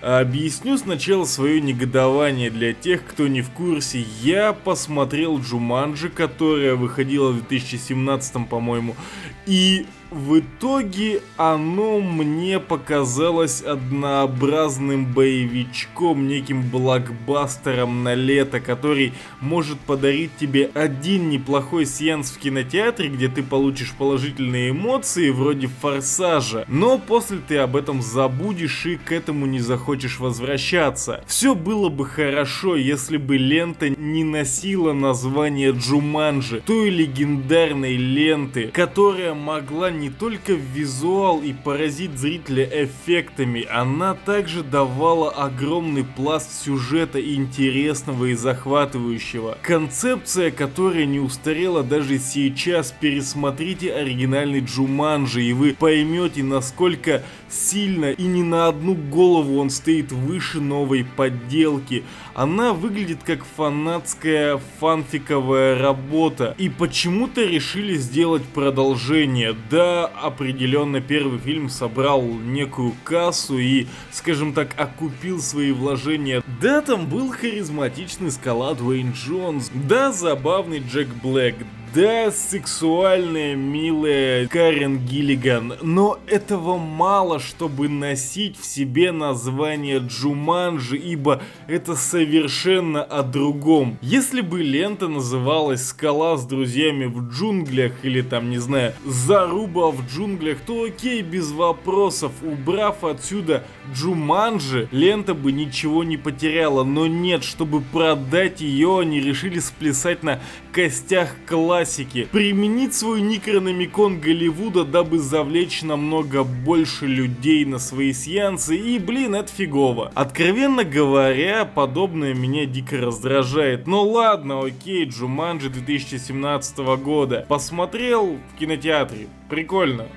Объясню 0.03 0.77
сначала 0.77 1.24
свое 1.24 1.62
негодование 1.62 2.50
для 2.50 2.74
тех, 2.74 3.05
кто 3.05 3.29
не 3.29 3.41
в 3.41 3.51
курсе. 3.51 4.03
Я 4.22 4.51
посмотрел 4.51 5.39
Джуманджи, 5.39 6.10
которая 6.10 6.75
выходила 6.75 7.31
в 7.31 7.48
2017, 7.48 8.50
по-моему, 8.50 8.98
и 9.45 9.86
в 10.13 10.39
итоге 10.39 11.22
оно 11.38 12.00
мне 12.00 12.60
показалось 12.60 13.62
однообразным 13.62 15.05
боевичком, 15.05 16.27
неким 16.27 16.70
блокбастером 16.70 18.03
на 18.03 18.13
лето, 18.13 18.60
который 18.60 19.13
может 19.41 19.79
подарить 19.79 20.32
тебе 20.38 20.70
один 20.74 21.29
неплохой 21.29 21.86
сеанс 21.86 22.32
в 22.32 22.39
кинотеатре, 22.39 23.10
где 23.10 23.27
ты 23.27 23.43
получишь 23.43 23.93
положительные 23.98 24.70
эмоции, 24.70 25.29
вроде 25.32 25.67
форсажа, 25.67 26.65
но 26.67 26.98
после 26.98 27.39
ты 27.46 27.58
об 27.58 27.75
этом 27.75 28.01
забудешь 28.01 28.86
и 28.86 28.96
к 28.96 29.12
этому 29.12 29.46
не 29.46 29.60
захочешь 29.60 30.20
возвращаться. 30.20 31.24
Все 31.27 31.55
было 31.55 31.89
бы 31.89 32.05
хорошо, 32.05 32.75
если 32.75 33.17
бы 33.17 33.38
лента 33.38 33.89
не 33.89 34.24
носила 34.24 34.93
название 34.93 35.72
Джуманджи, 35.72 36.62
той 36.65 36.89
легендарной 36.89 37.96
ленты, 37.96 38.67
которая 38.67 39.34
могла 39.34 39.89
не 39.91 40.02
не 40.03 40.10
только 40.10 40.51
визуал 40.51 41.41
и 41.41 41.53
поразить 41.53 42.17
зрителя 42.17 42.67
эффектами, 42.69 43.65
она 43.72 44.15
также 44.15 44.62
давала 44.62 45.29
огромный 45.31 46.03
пласт 46.03 46.62
сюжета 46.62 47.22
интересного 47.22 48.25
и 48.25 48.33
захватывающего. 48.33 49.57
Концепция, 49.62 50.51
которая 50.51 51.05
не 51.05 51.22
устарела 51.22 51.83
даже 51.83 52.19
сейчас, 52.19 52.91
пересмотрите 52.91 53.93
оригинальный 53.93 54.60
Джуманджи 54.60 55.41
и 55.41 55.53
вы 55.53 55.74
поймете, 55.74 56.43
насколько 56.43 57.24
сильно 57.50 58.12
и 58.12 58.24
не 58.24 58.43
на 58.43 58.67
одну 58.67 58.95
голову 58.95 59.57
он 59.57 59.69
стоит 59.69 60.12
выше 60.12 60.60
новой 60.60 61.05
подделки. 61.05 62.03
Она 62.35 62.73
выглядит 62.73 63.19
как 63.23 63.45
фанатская 63.45 64.59
фанфиковая 64.79 65.79
работа. 65.79 66.55
И 66.57 66.67
почему-то 66.67 67.43
решили 67.45 67.95
сделать 67.95 68.43
продолжение. 68.43 69.55
Да, 69.69 70.07
определенно 70.07 70.99
первый 70.99 71.39
фильм 71.39 71.69
собрал 71.69 72.23
некую 72.23 72.93
кассу 73.03 73.59
и, 73.59 73.85
скажем 74.11 74.53
так, 74.53 74.69
окупил 74.77 75.39
свои 75.39 75.71
вложения. 75.71 76.43
Да, 76.59 76.81
там 76.81 77.07
был 77.07 77.31
харизматичный 77.31 78.31
скала 78.31 78.73
Дуэйн 78.73 79.13
Джонс. 79.13 79.69
Да, 79.73 80.11
забавный 80.11 80.79
Джек 80.79 81.09
Блэк 81.21 81.55
да, 81.93 82.31
сексуальная, 82.31 83.55
милая 83.55 84.47
Карен 84.47 84.97
Гиллиган, 84.97 85.75
но 85.81 86.17
этого 86.27 86.77
мало, 86.77 87.39
чтобы 87.39 87.88
носить 87.88 88.59
в 88.59 88.65
себе 88.65 89.12
название 89.12 90.00
Джуманджи, 90.00 90.97
ибо 90.97 91.41
это 91.67 91.95
совершенно 91.95 93.03
о 93.03 93.21
другом. 93.21 93.97
Если 94.01 94.41
бы 94.41 94.63
лента 94.63 95.07
называлась 95.07 95.88
«Скала 95.88 96.38
с 96.38 96.45
друзьями 96.45 97.05
в 97.05 97.29
джунглях» 97.29 97.93
или 98.03 98.21
там, 98.21 98.50
не 98.50 98.57
знаю, 98.57 98.93
«Заруба 99.05 99.91
в 99.91 100.07
джунглях», 100.07 100.59
то 100.65 100.85
окей, 100.85 101.21
без 101.21 101.51
вопросов, 101.51 102.31
убрав 102.41 103.03
отсюда 103.03 103.63
Джуманджи, 103.93 104.88
лента 104.91 105.35
бы 105.35 105.51
ничего 105.51 106.03
не 106.03 106.17
потеряла, 106.17 106.83
но 106.83 107.05
нет, 107.05 107.43
чтобы 107.43 107.81
продать 107.81 108.62
ее, 108.62 109.00
они 109.00 109.19
решили 109.19 109.59
сплясать 109.59 110.23
на 110.23 110.39
костях 110.74 111.36
классики, 111.48 112.27
применить 112.32 112.96
свой 112.96 113.22
Никрономикон 113.22 114.20
Голливуда, 114.20 114.84
дабы 114.84 115.20
завлечь 115.20 115.84
намного 115.84 116.44
больше 116.44 117.06
людей 117.06 117.63
на 117.63 117.77
свои 117.80 118.12
сеансы, 118.12 118.75
и 118.75 118.98
блин, 119.00 119.36
это 119.36 119.50
фигово. 119.53 120.12
Откровенно 120.15 120.84
говоря, 120.84 121.63
подобное 121.63 122.34
меня 122.34 122.65
дико 122.65 122.98
раздражает. 122.98 123.88
Но 123.88 124.03
ладно, 124.03 124.65
окей, 124.65 125.06
Джуманджи 125.06 125.70
2017 125.70 126.77
года. 127.01 127.46
Посмотрел 127.48 128.39
в 128.53 128.60
кинотеатре, 128.60 129.27
прикольно 129.50 130.08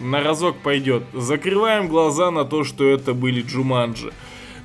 на 0.00 0.22
разок 0.22 0.56
пойдет. 0.58 1.04
Закрываем 1.12 1.88
глаза 1.88 2.30
на 2.30 2.44
то, 2.44 2.64
что 2.64 2.88
это 2.88 3.14
были 3.14 3.42
Джуманджи. 3.42 4.12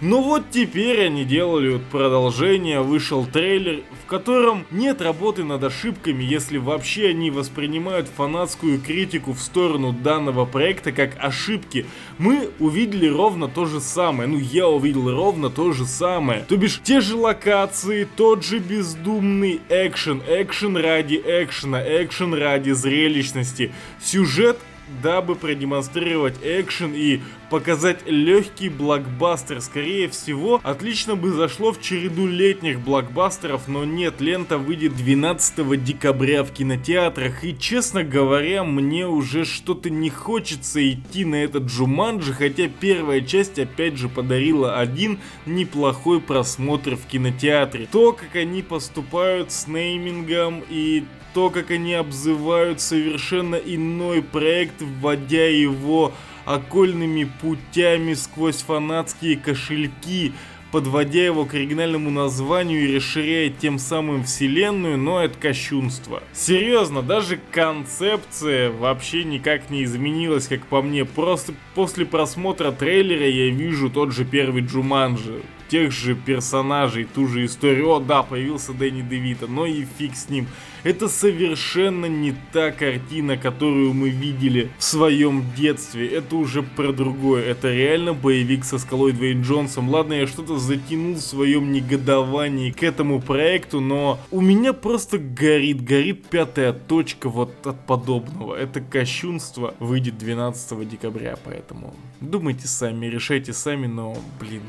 Но 0.01 0.21
вот 0.21 0.43
теперь 0.51 1.05
они 1.05 1.23
делали 1.23 1.79
продолжение, 1.91 2.81
вышел 2.81 3.25
трейлер, 3.25 3.83
в 4.03 4.07
котором 4.07 4.65
нет 4.71 5.01
работы 5.01 5.43
над 5.43 5.63
ошибками, 5.63 6.23
если 6.23 6.57
вообще 6.57 7.09
они 7.09 7.31
воспринимают 7.31 8.07
фанатскую 8.07 8.79
критику 8.81 9.33
в 9.33 9.39
сторону 9.39 9.93
данного 9.93 10.45
проекта 10.45 10.91
как 10.91 11.11
ошибки. 11.19 11.85
Мы 12.17 12.49
увидели 12.59 13.07
ровно 13.07 13.47
то 13.47 13.65
же 13.65 13.79
самое, 13.79 14.27
ну 14.27 14.37
я 14.37 14.67
увидел 14.67 15.09
ровно 15.09 15.49
то 15.49 15.71
же 15.71 15.85
самое. 15.85 16.45
То 16.47 16.57
бишь 16.57 16.81
те 16.83 16.99
же 17.01 17.15
локации, 17.15 18.07
тот 18.15 18.43
же 18.43 18.59
бездумный 18.59 19.61
экшен, 19.69 20.21
экшен 20.27 20.77
ради 20.77 21.21
экшена, 21.25 21.81
экшен 21.81 22.33
ради 22.33 22.71
зрелищности. 22.71 23.71
Сюжет 24.01 24.57
дабы 25.01 25.35
продемонстрировать 25.35 26.35
экшен 26.43 26.93
и 26.93 27.19
показать 27.49 28.07
легкий 28.07 28.69
блокбастер. 28.69 29.61
Скорее 29.61 30.09
всего, 30.09 30.59
отлично 30.63 31.15
бы 31.15 31.31
зашло 31.31 31.71
в 31.71 31.81
череду 31.81 32.27
летних 32.27 32.79
блокбастеров, 32.79 33.67
но 33.67 33.85
нет, 33.85 34.21
лента 34.21 34.57
выйдет 34.57 34.95
12 34.95 35.83
декабря 35.83 36.43
в 36.43 36.51
кинотеатрах. 36.51 37.43
И, 37.43 37.57
честно 37.57 38.03
говоря, 38.03 38.63
мне 38.63 39.07
уже 39.07 39.45
что-то 39.45 39.89
не 39.89 40.09
хочется 40.09 40.87
идти 40.91 41.25
на 41.25 41.35
этот 41.35 41.63
Джуманджи, 41.65 42.33
хотя 42.33 42.67
первая 42.67 43.21
часть 43.21 43.59
опять 43.59 43.97
же 43.97 44.09
подарила 44.09 44.79
один 44.79 45.19
неплохой 45.45 46.19
просмотр 46.21 46.95
в 46.95 47.05
кинотеатре. 47.05 47.87
То, 47.91 48.13
как 48.13 48.35
они 48.35 48.61
поступают 48.61 49.51
с 49.51 49.67
неймингом 49.67 50.63
и 50.69 51.05
то, 51.35 51.49
как 51.49 51.69
они 51.69 51.93
обзывают 51.93 52.79
совершенно 52.79 53.55
иной 53.55 54.23
проект, 54.23 54.81
вводя 54.81 55.45
его 55.45 56.13
окольными 56.45 57.29
путями 57.41 58.13
сквозь 58.13 58.61
фанатские 58.61 59.35
кошельки, 59.35 60.31
подводя 60.71 61.25
его 61.25 61.43
к 61.43 61.53
оригинальному 61.53 62.09
названию 62.09 62.87
и 62.87 62.95
расширяя 62.95 63.49
тем 63.49 63.79
самым 63.79 64.23
вселенную, 64.23 64.97
но 64.97 65.21
это 65.25 65.37
кощунство. 65.37 66.23
Серьезно, 66.31 67.01
даже 67.01 67.37
концепция 67.51 68.71
вообще 68.71 69.25
никак 69.25 69.69
не 69.69 69.83
изменилась, 69.83 70.47
как 70.47 70.65
по 70.67 70.81
мне. 70.81 71.03
Просто 71.03 71.53
после 71.73 72.05
просмотра 72.05 72.71
трейлера 72.71 73.27
я 73.27 73.49
вижу 73.49 73.89
тот 73.89 74.13
же 74.13 74.23
первый 74.23 74.61
Джуманджи 74.61 75.41
тех 75.67 75.91
же 75.91 76.15
персонажей, 76.15 77.05
ту 77.05 77.27
же 77.27 77.45
историю. 77.45 77.89
О, 77.89 77.99
да, 77.99 78.23
появился 78.23 78.71
Дэнни 78.71 79.01
Девита, 79.01 79.47
но 79.47 79.65
и 79.65 79.85
фиг 79.97 80.15
с 80.15 80.29
ним. 80.29 80.47
Это 80.85 81.07
совершенно 81.09 82.05
не 82.05 82.35
та 82.53 82.69
картина, 82.69 83.37
которую 83.37 83.95
мы 83.95 84.09
видели 84.09 84.69
в 84.77 84.83
своем 84.83 85.43
детстве. 85.57 86.07
Это 86.07 86.35
уже 86.35 86.61
про 86.61 86.93
другое. 86.93 87.43
Это 87.43 87.73
реально 87.73 88.13
боевик 88.13 88.63
со 88.63 88.77
скалой 88.77 89.11
Двейн 89.11 89.41
Джонсом. 89.41 89.89
Ладно, 89.89 90.13
я 90.13 90.27
что-то 90.27 90.59
затянул 90.59 91.15
в 91.15 91.21
своем 91.21 91.71
негодовании 91.71 92.69
к 92.69 92.83
этому 92.83 93.19
проекту, 93.19 93.81
но 93.81 94.19
у 94.29 94.41
меня 94.41 94.73
просто 94.73 95.17
горит, 95.17 95.83
горит 95.83 96.27
пятая 96.27 96.71
точка 96.71 97.29
вот 97.29 97.65
от 97.65 97.83
подобного. 97.87 98.53
Это 98.53 98.79
кощунство 98.79 99.73
выйдет 99.79 100.19
12 100.19 100.87
декабря, 100.87 101.35
поэтому 101.43 101.95
думайте 102.21 102.67
сами, 102.67 103.07
решайте 103.07 103.53
сами, 103.53 103.87
но, 103.87 104.15
блин, 104.39 104.61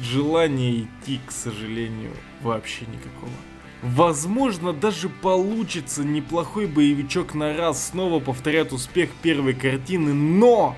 желания 0.00 0.80
идти, 0.80 1.20
к 1.26 1.30
сожалению, 1.30 2.12
вообще 2.40 2.86
никакого. 2.86 3.51
Возможно, 3.82 4.72
даже 4.72 5.08
получится 5.08 6.04
неплохой 6.04 6.66
боевичок 6.66 7.34
на 7.34 7.56
раз 7.56 7.88
снова 7.88 8.20
повторять 8.20 8.72
успех 8.72 9.10
первой 9.22 9.54
картины, 9.54 10.12
но 10.14 10.76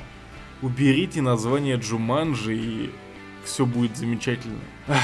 уберите 0.63 1.21
название 1.21 1.77
Джуманджи 1.77 2.57
и 2.57 2.91
все 3.45 3.67
будет 3.67 3.99
замечательно. 3.99 4.61
Ах, 4.89 5.03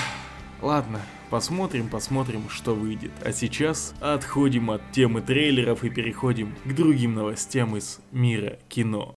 ладно, 0.62 1.02
посмотрим, 1.28 1.88
посмотрим, 1.88 2.48
что 2.48 2.74
выйдет. 2.74 3.12
А 3.22 3.32
сейчас 3.32 3.94
отходим 4.00 4.70
от 4.70 4.92
темы 4.92 5.20
трейлеров 5.20 5.84
и 5.84 5.90
переходим 5.90 6.54
к 6.64 6.74
другим 6.74 7.14
новостям 7.14 7.76
из 7.76 8.00
мира 8.12 8.58
кино. 8.70 9.14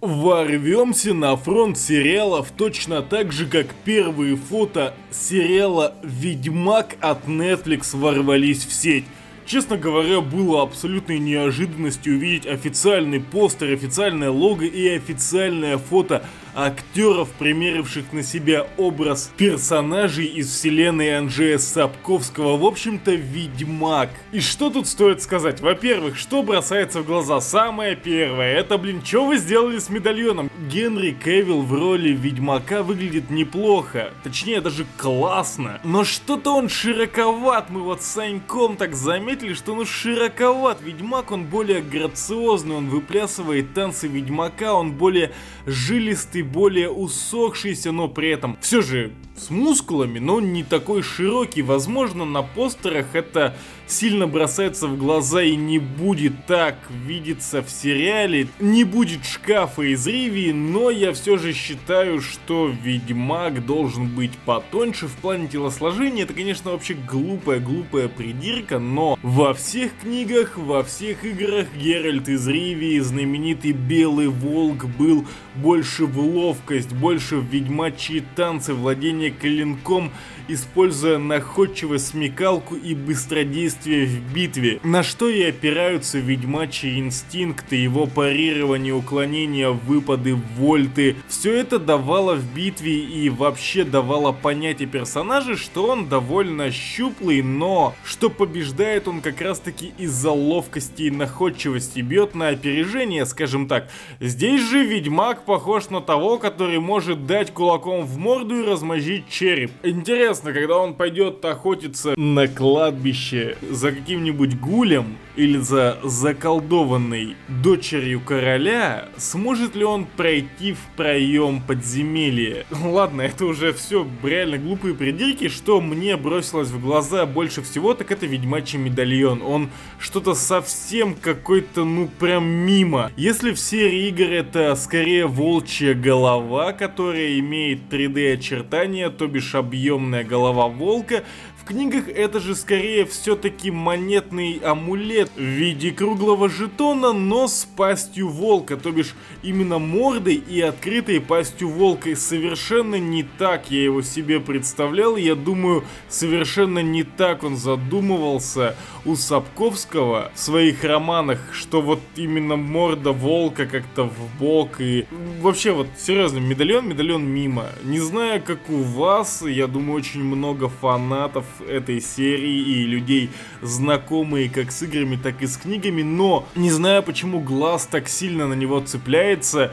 Ворвемся 0.00 1.12
на 1.12 1.36
фронт 1.36 1.76
сериалов 1.76 2.52
точно 2.56 3.02
так 3.02 3.32
же, 3.32 3.44
как 3.46 3.66
первые 3.84 4.34
фото 4.34 4.94
сериала 5.10 5.94
«Ведьмак» 6.02 6.96
от 7.00 7.26
Netflix 7.26 7.94
ворвались 7.94 8.64
в 8.64 8.72
сеть. 8.72 9.04
Честно 9.44 9.76
говоря, 9.76 10.22
было 10.22 10.62
абсолютной 10.62 11.18
неожиданностью 11.18 12.14
увидеть 12.14 12.46
официальный 12.46 13.20
постер, 13.20 13.74
официальное 13.74 14.30
лого 14.30 14.62
и 14.62 14.88
официальное 14.88 15.76
фото 15.76 16.24
актеров, 16.54 17.28
примеривших 17.38 18.12
на 18.12 18.22
себя 18.22 18.66
образ 18.76 19.30
персонажей 19.36 20.26
из 20.26 20.52
вселенной 20.52 21.18
Анджея 21.18 21.58
Сапковского, 21.58 22.56
в 22.56 22.64
общем-то, 22.64 23.12
Ведьмак. 23.12 24.10
И 24.32 24.40
что 24.40 24.70
тут 24.70 24.86
стоит 24.86 25.22
сказать? 25.22 25.60
Во-первых, 25.60 26.16
что 26.16 26.42
бросается 26.42 27.00
в 27.00 27.06
глаза? 27.06 27.40
Самое 27.40 27.96
первое, 27.96 28.54
это, 28.54 28.78
блин, 28.78 29.02
что 29.04 29.26
вы 29.26 29.38
сделали 29.38 29.78
с 29.78 29.88
медальоном? 29.88 30.50
Генри 30.68 31.12
Кевилл 31.12 31.62
в 31.62 31.72
роли 31.72 32.10
Ведьмака 32.10 32.82
выглядит 32.82 33.30
неплохо, 33.30 34.12
точнее, 34.22 34.60
даже 34.60 34.86
классно. 34.96 35.80
Но 35.84 36.04
что-то 36.04 36.54
он 36.54 36.68
широковат, 36.68 37.70
мы 37.70 37.80
вот 37.80 38.02
с 38.02 38.06
Саньком 38.06 38.76
так 38.76 38.94
заметили, 38.94 39.54
что 39.54 39.74
ну 39.74 39.84
широковат. 39.84 40.82
Ведьмак, 40.82 41.30
он 41.30 41.44
более 41.44 41.80
грациозный, 41.80 42.76
он 42.76 42.88
выплясывает 42.88 43.72
танцы 43.72 44.08
Ведьмака, 44.08 44.74
он 44.74 44.92
более 44.92 45.32
жилистый 45.66 46.39
и 46.40 46.42
более 46.42 46.90
усохшийся, 46.90 47.92
но 47.92 48.08
при 48.08 48.30
этом 48.30 48.56
все 48.60 48.80
же 48.82 49.12
с 49.36 49.50
мускулами, 49.50 50.18
но 50.18 50.40
не 50.40 50.62
такой 50.62 51.02
широкий. 51.02 51.62
Возможно, 51.62 52.24
на 52.24 52.42
постерах 52.42 53.14
это 53.14 53.56
сильно 53.86 54.26
бросается 54.26 54.86
в 54.86 54.98
глаза 54.98 55.42
и 55.42 55.56
не 55.56 55.78
будет 55.78 56.46
так 56.46 56.76
видеться 57.06 57.62
в 57.62 57.70
сериале. 57.70 58.48
Не 58.60 58.84
будет 58.84 59.24
шкафа 59.24 59.82
из 59.82 60.06
Ривии, 60.06 60.52
но 60.52 60.90
я 60.90 61.12
все 61.12 61.38
же 61.38 61.52
считаю, 61.52 62.20
что 62.20 62.70
Ведьмак 62.82 63.64
должен 63.64 64.08
быть 64.14 64.36
потоньше 64.44 65.06
в 65.06 65.16
плане 65.16 65.48
телосложения. 65.48 66.24
Это, 66.24 66.34
конечно, 66.34 66.72
вообще 66.72 66.94
глупая-глупая 66.94 68.08
придирка, 68.08 68.78
но 68.78 69.18
во 69.22 69.54
всех 69.54 69.92
книгах, 70.02 70.58
во 70.58 70.82
всех 70.82 71.24
играх 71.24 71.66
Геральт 71.74 72.28
из 72.28 72.46
Ривии, 72.46 72.98
знаменитый 72.98 73.72
Белый 73.72 74.28
Волк, 74.28 74.84
был 74.84 75.26
больше 75.54 76.06
в 76.06 76.18
ловкость, 76.18 76.92
больше 76.92 77.36
в 77.36 77.44
ведьмачьи 77.44 78.22
танцы, 78.34 78.74
владение 78.74 79.30
клинком 79.30 80.12
используя 80.52 81.18
находчивость, 81.18 82.08
смекалку 82.08 82.74
и 82.74 82.94
быстродействие 82.94 84.06
в 84.06 84.32
битве, 84.32 84.80
на 84.82 85.02
что 85.02 85.28
и 85.28 85.42
опираются 85.42 86.18
ведьмачьи 86.18 86.98
инстинкты, 86.98 87.76
его 87.76 88.06
парирование, 88.06 88.94
уклонение, 88.94 89.70
выпады, 89.70 90.34
вольты. 90.56 91.16
Все 91.28 91.54
это 91.54 91.78
давало 91.78 92.34
в 92.34 92.44
битве 92.54 92.98
и 92.98 93.28
вообще 93.28 93.84
давало 93.84 94.32
понятие 94.32 94.88
персонажа, 94.88 95.56
что 95.56 95.86
он 95.86 96.08
довольно 96.08 96.70
щуплый, 96.70 97.42
но 97.42 97.94
что 98.04 98.30
побеждает 98.30 99.08
он 99.08 99.20
как 99.20 99.40
раз 99.40 99.60
таки 99.60 99.92
из-за 99.98 100.30
ловкости 100.30 101.02
и 101.02 101.10
находчивости, 101.10 102.00
бьет 102.00 102.34
на 102.34 102.48
опережение, 102.48 103.26
скажем 103.26 103.68
так. 103.68 103.88
Здесь 104.20 104.62
же 104.68 104.84
ведьмак 104.84 105.39
похож 105.42 105.90
на 105.90 106.00
того, 106.00 106.38
который 106.38 106.78
может 106.78 107.26
дать 107.26 107.52
кулаком 107.52 108.04
в 108.04 108.16
морду 108.18 108.60
и 108.60 108.64
размозжить 108.64 109.28
череп. 109.28 109.70
Интересно, 109.82 110.52
когда 110.52 110.78
он 110.78 110.94
пойдет 110.94 111.44
охотиться 111.44 112.14
на 112.16 112.48
кладбище 112.48 113.56
за 113.68 113.92
каким-нибудь 113.92 114.58
гулем 114.60 115.16
или 115.36 115.58
за 115.58 115.98
заколдованной 116.02 117.36
дочерью 117.48 118.20
короля, 118.20 119.08
сможет 119.16 119.74
ли 119.74 119.84
он 119.84 120.06
пройти 120.06 120.72
в 120.72 120.96
проем 120.96 121.62
подземелья? 121.62 122.64
Ладно, 122.70 123.22
это 123.22 123.46
уже 123.46 123.72
все 123.72 124.06
реально 124.22 124.58
глупые 124.58 124.94
придирки, 124.94 125.48
что 125.48 125.80
мне 125.80 126.16
бросилось 126.16 126.68
в 126.68 126.80
глаза 126.80 127.26
больше 127.26 127.62
всего, 127.62 127.94
так 127.94 128.10
это 128.10 128.26
ведьмачий 128.26 128.78
медальон. 128.78 129.42
Он 129.42 129.70
что-то 129.98 130.34
совсем 130.34 131.14
какой-то, 131.14 131.84
ну 131.84 132.08
прям 132.18 132.46
мимо. 132.46 133.10
Если 133.16 133.52
все 133.52 134.08
игры 134.08 134.34
это 134.36 134.74
скорее 134.76 135.26
волчья 135.26 135.94
голова, 135.94 136.72
которая 136.72 137.38
имеет 137.38 137.80
3D 137.90 138.34
очертания, 138.34 139.10
то 139.10 139.26
бишь 139.26 139.54
объемная 139.54 140.24
голова 140.24 140.68
волка, 140.68 141.24
в 141.60 141.64
книгах 141.64 142.08
это 142.08 142.40
же 142.40 142.54
скорее 142.54 143.04
все-таки 143.04 143.70
монетный 143.70 144.60
амулет 144.64 145.29
в 145.36 145.40
виде 145.40 145.90
круглого 145.90 146.48
жетона, 146.48 147.12
но 147.12 147.48
с 147.48 147.64
пастью 147.76 148.28
волка, 148.28 148.76
то 148.76 148.90
бишь 148.90 149.14
именно 149.42 149.78
мордой 149.78 150.34
и 150.34 150.60
открытой 150.60 151.20
пастью 151.20 151.68
волка. 151.68 152.10
И 152.10 152.14
совершенно 152.14 152.96
не 152.96 153.22
так 153.22 153.70
я 153.70 153.84
его 153.84 154.02
себе 154.02 154.40
представлял, 154.40 155.16
я 155.16 155.34
думаю, 155.34 155.84
совершенно 156.08 156.80
не 156.80 157.04
так 157.04 157.42
он 157.42 157.56
задумывался 157.56 158.76
у 159.04 159.16
Сапковского 159.16 160.30
в 160.34 160.38
своих 160.38 160.84
романах, 160.84 161.38
что 161.52 161.80
вот 161.80 162.00
именно 162.16 162.56
морда 162.56 163.12
волка 163.12 163.66
как-то 163.66 164.04
в 164.04 164.38
бок 164.38 164.80
и... 164.80 165.06
Вообще 165.40 165.72
вот, 165.72 165.86
серьезно, 165.98 166.38
медальон, 166.38 166.88
медальон 166.88 167.24
мимо. 167.24 167.66
Не 167.82 167.98
знаю, 167.98 168.42
как 168.42 168.68
у 168.68 168.82
вас, 168.82 169.42
я 169.42 169.66
думаю, 169.66 169.96
очень 169.96 170.22
много 170.22 170.68
фанатов 170.68 171.46
этой 171.66 172.00
серии 172.00 172.60
и 172.60 172.84
людей, 172.84 173.30
знакомые 173.62 174.50
как 174.50 174.70
с 174.70 174.82
играми, 174.82 175.09
так 175.16 175.42
и 175.42 175.46
с 175.46 175.56
книгами, 175.56 176.02
но 176.02 176.46
не 176.54 176.70
знаю, 176.70 177.02
почему 177.02 177.40
глаз 177.40 177.86
так 177.86 178.08
сильно 178.08 178.46
на 178.46 178.54
него 178.54 178.80
цепляется. 178.80 179.72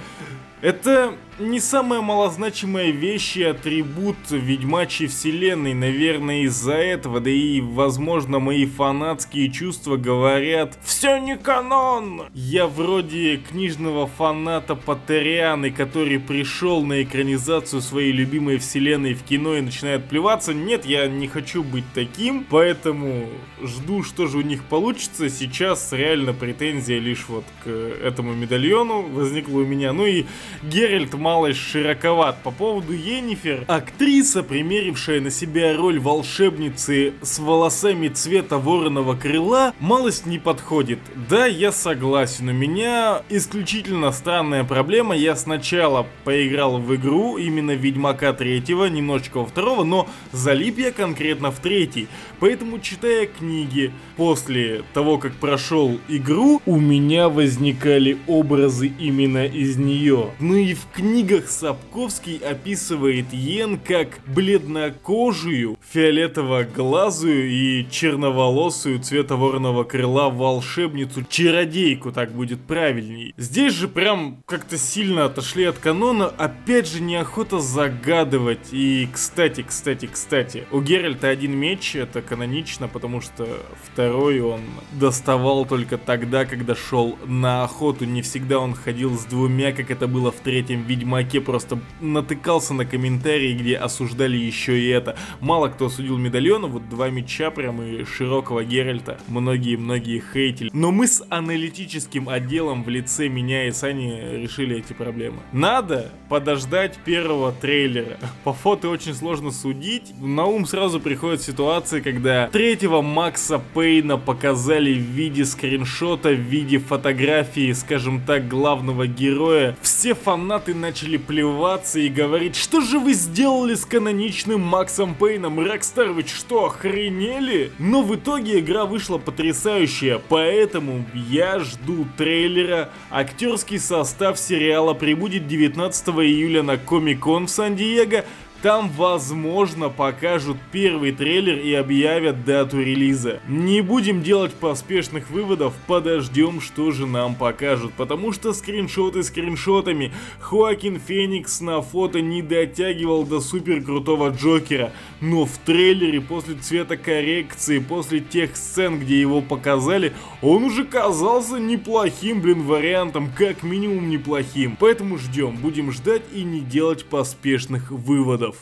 Это 0.62 1.14
не 1.40 1.60
самая 1.60 2.02
малозначимая 2.02 2.92
вещь 2.92 3.38
и 3.38 3.44
атрибут 3.44 4.18
ведьмачьей 4.30 5.08
вселенной, 5.08 5.74
наверное, 5.74 6.44
из-за 6.44 6.74
этого, 6.74 7.20
да 7.20 7.30
и, 7.30 7.62
возможно, 7.62 8.40
мои 8.40 8.66
фанатские 8.66 9.52
чувства 9.52 9.98
говорят 9.98 10.78
«Все 10.84 11.18
не 11.18 11.38
канон!» 11.38 12.24
Я 12.34 12.68
вроде 12.68 13.38
книжного 13.38 14.08
фаната 14.08 14.76
Патерианы, 14.76 15.72
который 15.72 16.20
пришел 16.20 16.84
на 16.84 17.04
экранизацию 17.04 17.82
своей 17.82 18.12
любимой 18.12 18.58
вселенной 18.58 19.14
в 19.14 19.24
кино 19.24 19.56
и 19.56 19.62
начинает 19.62 20.06
плеваться. 20.06 20.54
Нет, 20.54 20.86
я 20.86 21.08
не 21.08 21.28
хочу 21.28 21.64
быть 21.64 21.86
таким, 21.94 22.46
поэтому 22.50 23.28
жду, 23.62 24.04
что 24.04 24.28
же 24.28 24.38
у 24.40 24.42
них 24.42 24.64
получится. 24.64 25.30
Сейчас 25.30 25.92
реально 25.92 26.34
претензия 26.34 27.00
лишь 27.00 27.26
вот 27.28 27.46
к 27.64 27.70
этому 27.70 28.34
медальону 28.34 29.02
возникла 29.02 29.60
у 29.60 29.66
меня. 29.66 29.94
Ну 29.94 30.06
и 30.06 30.26
Геральт 30.64 31.14
малость 31.28 31.60
широковат. 31.60 32.42
По 32.42 32.52
поводу 32.52 32.94
Енифер, 32.94 33.66
актриса, 33.68 34.44
примерившая 34.44 35.20
на 35.20 35.30
себя 35.30 35.76
роль 35.76 36.00
волшебницы 36.00 37.16
с 37.22 37.40
волосами 37.40 38.08
цвета 38.08 38.58
вороного 38.58 39.14
крыла, 39.14 39.74
малость 39.82 40.26
не 40.26 40.40
подходит. 40.40 41.00
Да, 41.30 41.46
я 41.46 41.74
согласен, 41.74 42.48
у 42.48 42.54
меня 42.54 43.24
исключительно 43.28 44.14
странная 44.14 44.64
проблема. 44.64 45.18
Я 45.18 45.36
сначала 45.36 46.08
поиграл 46.24 46.78
в 46.78 46.96
игру 46.96 47.38
именно 47.38 47.72
Ведьмака 47.72 48.32
третьего, 48.32 48.86
немножечко 48.86 49.40
во 49.40 49.48
второго, 49.48 49.84
но 49.84 50.08
залип 50.32 50.78
я 50.78 50.94
конкретно 50.94 51.52
в 51.52 51.60
третий. 51.60 52.08
Поэтому, 52.40 52.80
читая 52.80 53.26
книги, 53.26 53.92
после 54.16 54.84
того, 54.94 55.18
как 55.18 55.34
прошел 55.34 56.00
игру, 56.08 56.62
у 56.66 56.80
меня 56.80 57.28
возникали 57.28 58.18
образы 58.28 58.94
именно 58.98 59.46
из 59.46 59.76
нее. 59.76 60.30
Ну 60.40 60.56
и 60.56 60.74
в 60.74 60.86
книге 60.94 61.17
книгах 61.18 61.50
Сапковский 61.50 62.38
описывает 62.38 63.34
Йен 63.34 63.80
как 63.80 64.20
бледнокожую, 64.28 65.76
фиолетово-глазую 65.92 67.50
и 67.50 67.88
черноволосую 67.90 69.00
цвета 69.00 69.36
вороного 69.36 69.84
крыла 69.84 70.30
волшебницу, 70.30 71.24
чародейку, 71.28 72.12
так 72.12 72.34
будет 72.34 72.62
правильней. 72.62 73.34
Здесь 73.36 73.74
же 73.74 73.88
прям 73.88 74.44
как-то 74.46 74.78
сильно 74.78 75.26
отошли 75.26 75.64
от 75.64 75.80
канона, 75.80 76.28
опять 76.28 76.88
же 76.88 77.02
неохота 77.02 77.60
загадывать. 77.60 78.72
И, 78.72 79.10
кстати, 79.12 79.66
кстати, 79.68 80.06
кстати, 80.06 80.66
у 80.72 80.82
Геральта 80.82 81.30
один 81.30 81.58
меч, 81.58 81.96
это 81.96 82.22
канонично, 82.22 82.88
потому 82.88 83.22
что 83.22 83.48
второй 83.92 84.40
он 84.42 84.62
доставал 84.92 85.66
только 85.66 85.98
тогда, 85.98 86.46
когда 86.46 86.76
шел 86.76 87.18
на 87.26 87.64
охоту. 87.64 88.06
Не 88.06 88.22
всегда 88.22 88.60
он 88.60 88.76
ходил 88.76 89.18
с 89.18 89.26
двумя, 89.26 89.72
как 89.72 89.90
это 89.90 90.08
было 90.08 90.32
в 90.32 90.42
третьем 90.42 90.84
Ведьмаке 90.84 91.07
Ведьмаке, 91.08 91.40
просто 91.40 91.80
натыкался 92.02 92.74
на 92.74 92.86
комментарии, 92.86 93.54
где 93.54 93.78
осуждали 93.78 94.36
еще 94.36 94.78
и 94.78 94.88
это. 94.88 95.16
Мало 95.40 95.70
кто 95.70 95.86
осудил 95.86 96.18
медальона, 96.18 96.68
вот 96.68 96.90
два 96.90 97.10
меча 97.10 97.50
прям 97.50 97.82
и 97.82 98.04
широкого 98.04 98.64
Геральта. 98.64 99.18
Многие-многие 99.30 100.22
хейтили. 100.34 100.70
Но 100.74 100.92
мы 100.92 101.08
с 101.08 101.24
аналитическим 101.30 102.28
отделом 102.28 102.84
в 102.84 102.90
лице 102.90 103.30
меня 103.30 103.68
и 103.68 103.72
Сани 103.72 104.42
решили 104.42 104.78
эти 104.78 104.92
проблемы. 104.92 105.38
Надо 105.54 106.12
подождать 106.28 106.98
первого 107.06 107.54
трейлера. 107.54 108.18
По 108.44 108.52
фото 108.52 108.90
очень 108.90 109.14
сложно 109.14 109.52
судить. 109.52 110.14
На 110.20 110.46
ум 110.46 110.66
сразу 110.66 111.00
приходит 111.00 111.42
ситуация, 111.42 112.02
когда 112.02 112.48
третьего 112.48 113.02
Макса 113.02 113.62
Пейна 113.74 114.18
показали 114.18 114.94
в 114.94 115.04
виде 115.04 115.46
скриншота, 115.46 116.30
в 116.30 116.40
виде 116.40 116.80
фотографии, 116.80 117.72
скажем 117.72 118.22
так, 118.22 118.50
главного 118.50 119.08
героя. 119.08 119.78
Все 119.82 120.14
фанаты 120.14 120.74
начали 120.74 120.97
плеваться 121.06 122.00
и 122.00 122.10
говорить, 122.10 122.56
что 122.56 122.82
же 122.82 122.98
вы 122.98 123.14
сделали 123.14 123.76
с 123.76 123.86
каноничным 123.86 124.60
Максом 124.60 125.14
Пейном? 125.14 125.60
Rockstar, 125.60 126.08
вы 126.08 126.24
что, 126.24 126.66
охренели? 126.66 127.72
Но 127.78 128.02
в 128.02 128.16
итоге 128.16 128.60
игра 128.60 128.86
вышла 128.86 129.20
потрясающая, 129.20 130.20
поэтому 130.28 131.06
я 131.14 131.60
жду 131.60 132.08
трейлера. 132.18 132.90
Актерский 133.12 133.78
состав 133.78 134.40
сериала 134.40 134.96
прибудет 134.96 135.48
19 135.48 136.08
июля 136.08 136.64
на 136.64 136.78
Комик-кон 136.78 137.46
в 137.46 137.52
Сан-Диего, 137.52 138.26
там, 138.62 138.90
возможно, 138.90 139.90
покажут 139.90 140.58
первый 140.72 141.12
трейлер 141.12 141.60
и 141.60 141.74
объявят 141.74 142.44
дату 142.44 142.82
релиза. 142.82 143.40
Не 143.48 143.82
будем 143.82 144.24
делать 144.24 144.54
поспешных 144.54 145.30
выводов, 145.30 145.74
подождем, 145.86 146.60
что 146.60 146.92
же 146.92 147.06
нам 147.06 147.36
покажут. 147.36 147.94
Потому 147.94 148.32
что 148.32 148.54
скриншоты 148.54 149.24
скриншотами. 149.24 150.12
Хоакин 150.40 151.00
Феникс 151.00 151.62
на 151.62 151.82
фото 151.82 152.22
не 152.22 152.42
дотягивал 152.42 153.26
до 153.26 153.42
супер 153.42 153.84
крутого 153.84 154.30
Джокера. 154.30 154.92
Но 155.20 155.46
в 155.46 155.58
трейлере 155.60 156.22
после 156.22 156.56
цвета 156.56 156.96
коррекции, 156.96 157.80
после 157.80 158.20
тех 158.20 158.56
сцен, 158.56 159.00
где 159.00 159.20
его 159.20 159.42
показали, 159.42 160.14
он 160.42 160.64
уже 160.64 160.86
казался 160.86 161.58
неплохим, 161.58 162.42
блин, 162.42 162.64
вариантом. 162.64 163.32
Как 163.36 163.64
минимум 163.64 164.10
неплохим. 164.10 164.78
Поэтому 164.80 165.18
ждем, 165.18 165.58
будем 165.58 165.92
ждать 165.92 166.22
и 166.34 166.44
не 166.44 166.62
делать 166.62 167.06
поспешных 167.06 167.90
выводов. 167.90 168.58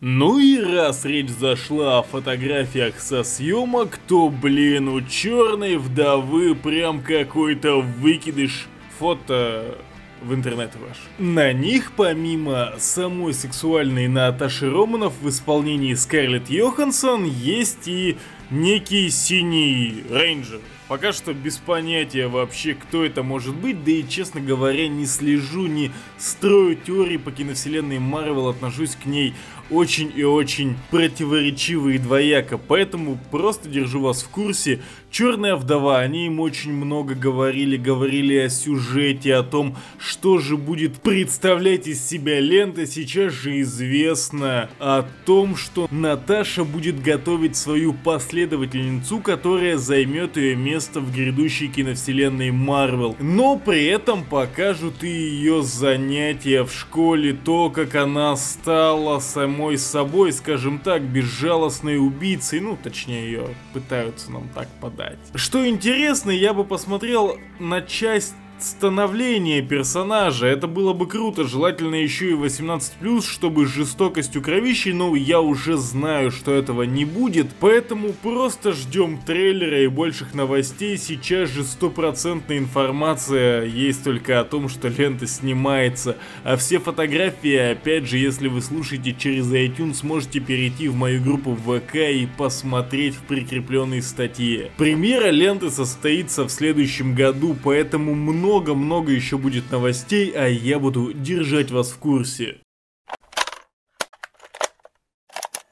Ну 0.00 0.38
и 0.38 0.60
раз 0.60 1.04
речь 1.04 1.28
зашла 1.28 1.98
о 1.98 2.02
фотографиях 2.04 3.00
со 3.00 3.24
съемок, 3.24 3.98
то, 4.06 4.28
блин, 4.28 4.88
у 4.88 5.00
черной 5.00 5.76
вдовы 5.76 6.54
прям 6.54 7.02
какой-то 7.02 7.80
выкидыш 7.80 8.68
фото 8.96 9.76
в 10.22 10.34
интернет 10.34 10.72
ваш. 10.76 10.96
На 11.18 11.52
них, 11.52 11.92
помимо 11.96 12.74
самой 12.78 13.34
сексуальной 13.34 14.08
Наташи 14.08 14.70
Романов 14.70 15.14
в 15.20 15.28
исполнении 15.28 15.94
Скарлетт 15.94 16.50
Йоханссон, 16.50 17.24
есть 17.24 17.86
и 17.88 18.16
некий 18.50 19.10
синий 19.10 20.04
рейнджер. 20.10 20.60
Пока 20.88 21.12
что 21.12 21.34
без 21.34 21.58
понятия 21.58 22.28
вообще, 22.28 22.72
кто 22.72 23.04
это 23.04 23.22
может 23.22 23.54
быть, 23.54 23.84
да 23.84 23.90
и, 23.90 24.08
честно 24.08 24.40
говоря, 24.40 24.88
не 24.88 25.04
слежу, 25.04 25.66
не 25.66 25.90
строю 26.16 26.76
теории 26.76 27.18
по 27.18 27.30
киновселенной 27.30 27.98
Марвел, 27.98 28.48
отношусь 28.48 28.96
к 28.96 29.04
ней 29.04 29.34
очень 29.68 30.10
и 30.16 30.24
очень 30.24 30.78
противоречиво 30.90 31.90
и 31.90 31.98
двояко, 31.98 32.56
поэтому 32.56 33.18
просто 33.30 33.68
держу 33.68 34.00
вас 34.00 34.22
в 34.22 34.30
курсе. 34.30 34.80
Черная 35.10 35.56
вдова, 35.56 36.00
они 36.00 36.26
им 36.26 36.38
очень 36.38 36.72
много 36.72 37.14
говорили, 37.14 37.76
говорили 37.76 38.36
о 38.36 38.50
сюжете, 38.50 39.34
о 39.36 39.42
том, 39.42 39.76
что 39.98 40.38
же 40.38 40.56
будет 40.56 40.96
представлять 40.96 41.86
из 41.86 42.06
себя 42.06 42.40
лента. 42.40 42.86
Сейчас 42.86 43.32
же 43.32 43.60
известно 43.62 44.68
о 44.78 45.06
том, 45.24 45.56
что 45.56 45.88
Наташа 45.90 46.64
будет 46.64 47.02
готовить 47.02 47.56
свою 47.56 47.94
последовательницу, 47.94 49.18
которая 49.18 49.78
займет 49.78 50.36
ее 50.36 50.54
место 50.56 51.00
в 51.00 51.12
грядущей 51.12 51.68
киновселенной 51.68 52.50
Марвел. 52.50 53.16
Но 53.18 53.56
при 53.56 53.86
этом 53.86 54.24
покажут 54.24 55.02
и 55.02 55.08
ее 55.08 55.62
занятия 55.62 56.64
в 56.64 56.72
школе, 56.72 57.32
то, 57.32 57.70
как 57.70 57.94
она 57.94 58.36
стала 58.36 59.20
самой 59.20 59.78
собой, 59.78 60.32
скажем 60.32 60.78
так, 60.78 61.02
безжалостной 61.02 61.96
убийцей, 61.98 62.60
ну, 62.60 62.76
точнее, 62.80 63.24
ее 63.24 63.48
пытаются 63.72 64.30
нам 64.30 64.48
так 64.54 64.68
подать. 64.80 64.97
Что 65.34 65.66
интересно, 65.66 66.30
я 66.30 66.52
бы 66.52 66.64
посмотрел 66.64 67.38
на 67.58 67.82
часть 67.82 68.34
становление 68.62 69.62
персонажа. 69.62 70.46
Это 70.46 70.66
было 70.66 70.92
бы 70.92 71.06
круто, 71.06 71.44
желательно 71.44 71.94
еще 71.94 72.30
и 72.30 72.34
18+, 72.34 73.22
чтобы 73.22 73.66
с 73.66 73.70
жестокостью 73.70 74.42
кровищей, 74.42 74.92
но 74.92 75.14
я 75.14 75.40
уже 75.40 75.76
знаю, 75.76 76.30
что 76.30 76.52
этого 76.52 76.82
не 76.82 77.04
будет, 77.04 77.48
поэтому 77.60 78.12
просто 78.12 78.72
ждем 78.72 79.18
трейлера 79.24 79.82
и 79.82 79.86
больших 79.86 80.34
новостей. 80.34 80.98
Сейчас 80.98 81.50
же 81.50 81.62
стопроцентная 81.62 82.58
информация 82.58 83.64
есть 83.64 84.02
только 84.02 84.40
о 84.40 84.44
том, 84.44 84.68
что 84.68 84.88
лента 84.88 85.26
снимается, 85.26 86.16
а 86.42 86.56
все 86.56 86.78
фотографии, 86.80 87.56
опять 87.56 88.06
же, 88.06 88.18
если 88.18 88.48
вы 88.48 88.60
слушаете 88.60 89.14
через 89.14 89.52
iTunes, 89.52 90.00
можете 90.02 90.40
перейти 90.40 90.88
в 90.88 90.96
мою 90.96 91.22
группу 91.22 91.52
в 91.52 91.78
ВК 91.78 91.96
и 91.96 92.28
посмотреть 92.36 93.14
в 93.14 93.22
прикрепленной 93.22 94.02
статье. 94.02 94.70
Премьера 94.76 95.28
ленты 95.30 95.70
состоится 95.70 96.44
в 96.44 96.50
следующем 96.50 97.14
году, 97.14 97.56
поэтому 97.62 98.14
много 98.14 98.47
много-много 98.48 99.12
еще 99.12 99.36
будет 99.36 99.70
новостей, 99.70 100.32
а 100.34 100.46
я 100.46 100.78
буду 100.78 101.12
держать 101.12 101.70
вас 101.70 101.90
в 101.90 101.98
курсе. 101.98 102.56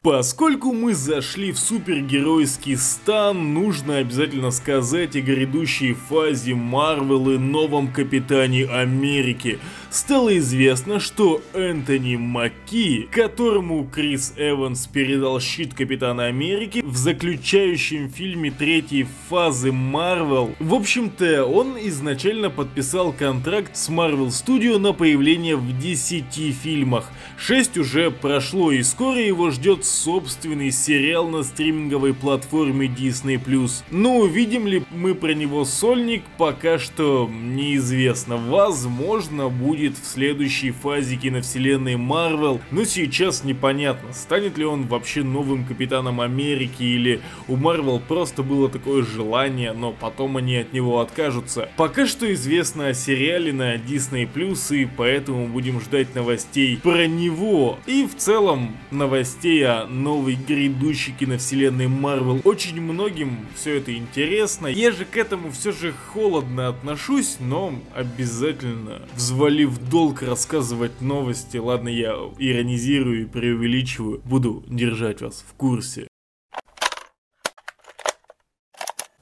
Поскольку 0.06 0.72
мы 0.72 0.94
зашли 0.94 1.50
в 1.50 1.58
супергеройский 1.58 2.76
стан, 2.76 3.54
нужно 3.54 3.96
обязательно 3.96 4.52
сказать 4.52 5.16
о 5.16 5.20
грядущей 5.20 5.94
фазе 5.94 6.54
Марвел 6.54 7.40
новом 7.40 7.88
Капитане 7.88 8.66
Америки. 8.66 9.58
Стало 9.90 10.36
известно, 10.38 11.00
что 11.00 11.42
Энтони 11.54 12.14
Маки, 12.14 13.08
которому 13.10 13.84
Крис 13.84 14.34
Эванс 14.36 14.86
передал 14.86 15.40
щит 15.40 15.74
Капитана 15.74 16.26
Америки 16.26 16.82
в 16.84 16.96
заключающем 16.96 18.08
фильме 18.08 18.52
третьей 18.52 19.08
фазы 19.28 19.72
Марвел, 19.72 20.54
в 20.60 20.74
общем-то, 20.74 21.46
он 21.46 21.76
изначально 21.80 22.50
подписал 22.50 23.12
контракт 23.12 23.76
с 23.76 23.88
Marvel 23.88 24.28
Studio 24.28 24.78
на 24.78 24.92
появление 24.92 25.56
в 25.56 25.78
10 25.80 26.54
фильмах. 26.54 27.10
6 27.38 27.78
уже 27.78 28.12
прошло 28.12 28.70
и 28.70 28.84
скоро 28.84 29.18
его 29.18 29.50
ждет 29.50 29.84
собственный 29.96 30.70
сериал 30.70 31.28
на 31.28 31.42
стриминговой 31.42 32.14
платформе 32.14 32.86
Disney+. 32.86 33.40
Но 33.90 34.18
увидим 34.18 34.66
ли 34.66 34.82
мы 34.90 35.14
про 35.14 35.32
него 35.32 35.64
сольник, 35.64 36.22
пока 36.38 36.78
что 36.78 37.30
неизвестно. 37.32 38.36
Возможно, 38.36 39.48
будет 39.48 39.94
в 39.96 40.06
следующей 40.06 40.70
фазе 40.70 41.16
киновселенной 41.16 41.94
Marvel, 41.94 42.60
но 42.70 42.84
сейчас 42.84 43.44
непонятно, 43.44 44.12
станет 44.12 44.58
ли 44.58 44.64
он 44.64 44.86
вообще 44.86 45.22
новым 45.22 45.64
Капитаном 45.64 46.20
Америки 46.20 46.82
или 46.82 47.20
у 47.48 47.56
Marvel 47.56 48.00
просто 48.06 48.42
было 48.42 48.68
такое 48.68 49.04
желание, 49.04 49.72
но 49.72 49.92
потом 49.92 50.36
они 50.36 50.56
от 50.56 50.72
него 50.72 51.00
откажутся. 51.00 51.68
Пока 51.76 52.06
что 52.06 52.32
известно 52.32 52.88
о 52.88 52.94
сериале 52.94 53.52
на 53.52 53.76
Disney+, 53.76 54.28
и 54.76 54.88
поэтому 54.96 55.46
будем 55.48 55.80
ждать 55.80 56.14
новостей 56.14 56.78
про 56.82 57.06
него. 57.06 57.78
И 57.86 58.06
в 58.06 58.16
целом 58.16 58.76
новостей 58.90 59.66
о 59.66 59.85
новой 59.86 60.34
грядущей 60.34 61.14
киновселенной 61.18 61.88
Марвел. 61.88 62.40
Очень 62.44 62.80
многим 62.80 63.46
все 63.54 63.76
это 63.76 63.96
интересно. 63.96 64.66
Я 64.66 64.92
же 64.92 65.04
к 65.04 65.16
этому 65.16 65.50
все 65.50 65.72
же 65.72 65.92
холодно 66.12 66.68
отношусь, 66.68 67.36
но 67.40 67.74
обязательно 67.94 69.02
взвалив 69.14 69.78
долг 69.90 70.22
рассказывать 70.22 71.00
новости. 71.00 71.56
Ладно, 71.56 71.88
я 71.88 72.14
иронизирую 72.38 73.22
и 73.22 73.26
преувеличиваю. 73.26 74.20
Буду 74.24 74.64
держать 74.68 75.20
вас 75.20 75.44
в 75.46 75.54
курсе. 75.54 76.08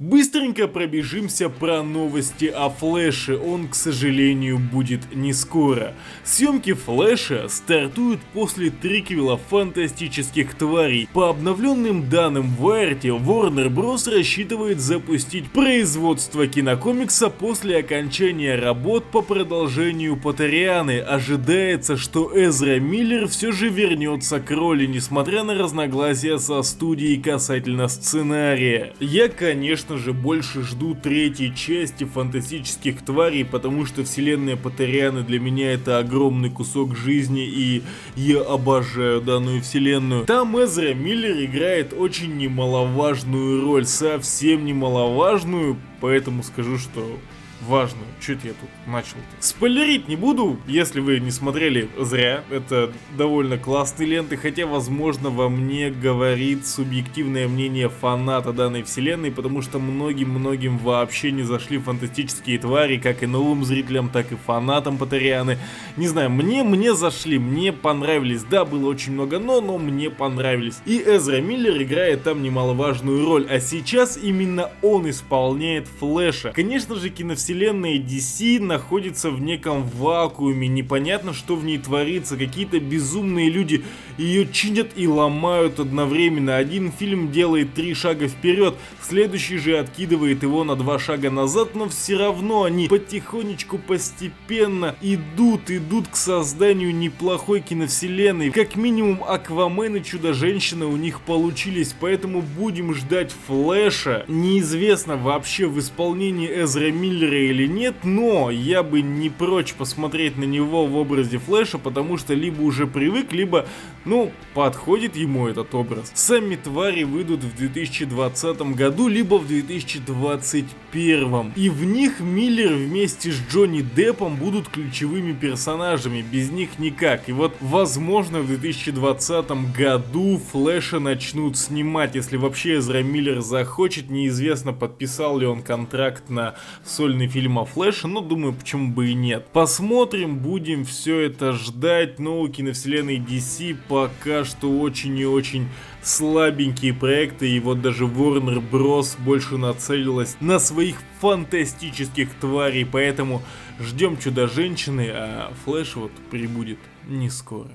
Быстренько 0.00 0.66
пробежимся 0.66 1.48
про 1.48 1.84
новости 1.84 2.46
о 2.46 2.68
Флэше, 2.68 3.36
он, 3.36 3.68
к 3.68 3.76
сожалению, 3.76 4.58
будет 4.58 5.14
не 5.14 5.32
скоро. 5.32 5.94
Съемки 6.24 6.72
Флэша 6.72 7.46
стартуют 7.48 8.18
после 8.32 8.70
триквела 8.70 9.36
фантастических 9.36 10.56
тварей. 10.56 11.08
По 11.12 11.28
обновленным 11.28 12.08
данным 12.10 12.56
Вайерти, 12.56 13.06
Warner 13.06 13.68
Bros. 13.68 14.12
рассчитывает 14.12 14.80
запустить 14.80 15.48
производство 15.52 16.48
кинокомикса 16.48 17.30
после 17.30 17.76
окончания 17.76 18.56
работ 18.56 19.04
по 19.12 19.22
продолжению 19.22 20.16
Патерианы. 20.16 20.98
Ожидается, 20.98 21.96
что 21.96 22.32
Эзра 22.34 22.80
Миллер 22.80 23.28
все 23.28 23.52
же 23.52 23.68
вернется 23.68 24.40
к 24.40 24.50
роли, 24.50 24.86
несмотря 24.86 25.44
на 25.44 25.54
разногласия 25.54 26.40
со 26.40 26.62
студией 26.62 27.22
касательно 27.22 27.86
сценария. 27.86 28.92
Я, 28.98 29.28
конечно, 29.28 29.83
конечно 29.84 29.98
же, 29.98 30.12
больше 30.12 30.62
жду 30.62 30.94
третьей 30.94 31.54
части 31.54 32.04
фантастических 32.04 33.02
тварей, 33.02 33.44
потому 33.44 33.84
что 33.86 34.04
вселенная 34.04 34.56
Патерианы 34.56 35.22
для 35.22 35.38
меня 35.38 35.72
это 35.72 35.98
огромный 35.98 36.50
кусок 36.50 36.96
жизни, 36.96 37.46
и 37.46 37.82
я 38.16 38.40
обожаю 38.42 39.20
данную 39.20 39.60
вселенную. 39.62 40.24
Там 40.24 40.56
Эзра 40.58 40.94
Миллер 40.94 41.44
играет 41.44 41.92
очень 41.92 42.36
немаловажную 42.36 43.62
роль, 43.62 43.84
совсем 43.84 44.64
немаловажную, 44.64 45.76
поэтому 46.00 46.42
скажу, 46.42 46.78
что 46.78 47.18
важную. 47.62 48.06
Чуть 48.20 48.44
я 48.44 48.50
тут 48.52 48.70
начал. 48.86 49.16
Спойлерить 49.40 50.08
не 50.08 50.16
буду, 50.16 50.58
если 50.66 51.00
вы 51.00 51.20
не 51.20 51.30
смотрели, 51.30 51.88
зря. 51.98 52.42
Это 52.50 52.92
довольно 53.16 53.58
классные 53.58 54.08
ленты, 54.08 54.36
хотя, 54.36 54.66
возможно, 54.66 55.30
во 55.30 55.48
мне 55.48 55.90
говорит 55.90 56.66
субъективное 56.66 57.48
мнение 57.48 57.88
фаната 57.88 58.52
данной 58.52 58.82
вселенной, 58.82 59.30
потому 59.30 59.62
что 59.62 59.78
многим-многим 59.78 60.78
вообще 60.78 61.30
не 61.30 61.42
зашли 61.42 61.78
фантастические 61.78 62.58
твари, 62.58 62.98
как 62.98 63.22
и 63.22 63.26
новым 63.26 63.64
зрителям, 63.64 64.08
так 64.08 64.32
и 64.32 64.36
фанатам 64.36 64.98
Патерианы. 64.98 65.58
Не 65.96 66.08
знаю, 66.08 66.30
мне, 66.30 66.62
мне 66.62 66.94
зашли, 66.94 67.38
мне 67.38 67.72
понравились. 67.72 68.42
Да, 68.44 68.64
было 68.64 68.88
очень 68.88 69.12
много 69.12 69.38
но, 69.38 69.60
но 69.60 69.78
мне 69.78 70.10
понравились. 70.10 70.78
И 70.86 71.02
Эзра 71.04 71.40
Миллер 71.40 71.82
играет 71.82 72.22
там 72.24 72.42
немаловажную 72.42 73.24
роль, 73.24 73.46
а 73.48 73.60
сейчас 73.60 74.16
именно 74.16 74.70
он 74.82 75.08
исполняет 75.08 75.86
Флэша. 75.98 76.52
Конечно 76.54 76.96
же, 76.96 77.10
киновселенная 77.10 77.53
вселенная 77.54 77.98
DC 77.98 78.60
находится 78.60 79.30
в 79.30 79.40
неком 79.40 79.88
вакууме, 79.90 80.66
непонятно, 80.66 81.32
что 81.32 81.54
в 81.54 81.64
ней 81.64 81.78
творится, 81.78 82.36
какие-то 82.36 82.80
безумные 82.80 83.48
люди 83.48 83.84
ее 84.18 84.48
чинят 84.50 84.88
и 84.96 85.06
ломают 85.06 85.78
одновременно. 85.78 86.56
Один 86.56 86.90
фильм 86.90 87.30
делает 87.30 87.74
три 87.74 87.94
шага 87.94 88.26
вперед, 88.26 88.74
следующий 89.00 89.58
же 89.58 89.78
откидывает 89.78 90.42
его 90.42 90.64
на 90.64 90.74
два 90.74 90.98
шага 90.98 91.30
назад, 91.30 91.76
но 91.76 91.88
все 91.88 92.16
равно 92.16 92.64
они 92.64 92.88
потихонечку, 92.88 93.78
постепенно 93.78 94.96
идут, 95.00 95.70
идут 95.70 96.08
к 96.08 96.16
созданию 96.16 96.92
неплохой 96.92 97.60
киновселенной. 97.60 98.50
Как 98.50 98.74
минимум 98.74 99.22
Аквамен 99.24 99.96
и 99.96 100.02
Чудо-женщина 100.02 100.88
у 100.88 100.96
них 100.96 101.20
получились, 101.20 101.94
поэтому 101.98 102.42
будем 102.42 102.94
ждать 102.94 103.32
Флэша. 103.46 104.24
Неизвестно 104.26 105.16
вообще 105.16 105.66
в 105.66 105.78
исполнении 105.78 106.48
Эзра 106.48 106.90
Миллера 106.90 107.33
или 107.38 107.66
нет, 107.66 107.94
но 108.04 108.50
я 108.50 108.82
бы 108.82 109.02
не 109.02 109.30
прочь 109.30 109.74
посмотреть 109.74 110.36
на 110.36 110.44
него 110.44 110.86
в 110.86 110.96
образе 110.96 111.38
Флэша, 111.38 111.78
потому 111.78 112.16
что 112.16 112.34
либо 112.34 112.62
уже 112.62 112.86
привык, 112.86 113.32
либо, 113.32 113.66
ну, 114.04 114.32
подходит 114.54 115.16
ему 115.16 115.48
этот 115.48 115.74
образ. 115.74 116.12
Сами 116.14 116.56
твари 116.56 117.04
выйдут 117.04 117.44
в 117.44 117.56
2020 117.56 118.74
году, 118.74 119.08
либо 119.08 119.36
в 119.36 119.46
2021. 119.46 121.52
И 121.56 121.68
в 121.68 121.84
них 121.84 122.20
Миллер 122.20 122.74
вместе 122.74 123.32
с 123.32 123.40
Джонни 123.50 123.80
Деппом 123.80 124.36
будут 124.36 124.68
ключевыми 124.68 125.32
персонажами, 125.32 126.22
без 126.22 126.50
них 126.50 126.78
никак. 126.78 127.28
И 127.28 127.32
вот, 127.32 127.56
возможно, 127.60 128.40
в 128.40 128.46
2020 128.46 129.74
году 129.76 130.40
Флэша 130.52 131.00
начнут 131.00 131.56
снимать, 131.56 132.14
если 132.14 132.36
вообще 132.36 132.76
Эзра 132.76 133.02
Миллер 133.02 133.40
захочет, 133.40 134.10
неизвестно, 134.10 134.72
подписал 134.72 135.38
ли 135.38 135.46
он 135.46 135.62
контракт 135.62 136.30
на 136.30 136.54
сольный 136.84 137.23
фильм 137.28 137.58
о 137.58 137.64
Флэше, 137.64 138.08
но 138.08 138.20
думаю, 138.20 138.52
почему 138.52 138.92
бы 138.92 139.10
и 139.10 139.14
нет. 139.14 139.46
Посмотрим, 139.52 140.38
будем 140.38 140.84
все 140.84 141.20
это 141.20 141.52
ждать, 141.52 142.18
но 142.18 142.40
у 142.40 142.48
киновселенной 142.48 143.18
DC 143.18 143.76
пока 143.88 144.44
что 144.44 144.70
очень 144.80 145.18
и 145.18 145.26
очень 145.26 145.68
слабенькие 146.02 146.94
проекты, 146.94 147.50
и 147.50 147.60
вот 147.60 147.80
даже 147.80 148.04
Warner 148.04 148.62
Bros. 148.70 149.16
больше 149.18 149.56
нацелилась 149.56 150.36
на 150.40 150.58
своих 150.58 150.96
фантастических 151.20 152.34
тварей, 152.34 152.84
поэтому 152.84 153.42
ждем 153.80 154.16
Чудо-женщины, 154.18 155.10
а 155.12 155.52
Флэш 155.64 155.96
вот 155.96 156.12
прибудет 156.30 156.78
не 157.08 157.30
скоро. 157.30 157.70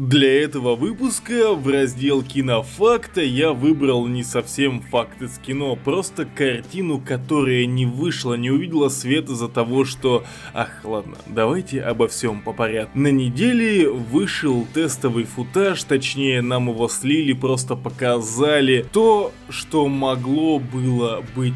Для 0.00 0.44
этого 0.44 0.76
выпуска 0.76 1.52
в 1.52 1.68
раздел 1.68 2.22
кинофакта 2.22 3.20
я 3.20 3.52
выбрал 3.52 4.06
не 4.06 4.22
совсем 4.24 4.80
факты 4.80 5.28
с 5.28 5.36
кино, 5.36 5.76
просто 5.76 6.24
картину, 6.24 6.98
которая 6.98 7.66
не 7.66 7.84
вышла, 7.84 8.32
не 8.32 8.50
увидела 8.50 8.88
свет 8.88 9.28
из-за 9.28 9.48
того, 9.48 9.84
что... 9.84 10.24
Ах, 10.54 10.70
ладно, 10.84 11.18
давайте 11.26 11.82
обо 11.82 12.08
всем 12.08 12.40
по 12.40 12.54
порядку. 12.54 12.98
На 12.98 13.08
неделе 13.08 13.90
вышел 13.90 14.66
тестовый 14.72 15.24
футаж, 15.24 15.84
точнее 15.84 16.40
нам 16.40 16.70
его 16.70 16.88
слили, 16.88 17.34
просто 17.34 17.76
показали 17.76 18.86
то, 18.90 19.32
что 19.50 19.86
могло 19.86 20.60
было 20.60 21.22
быть 21.36 21.52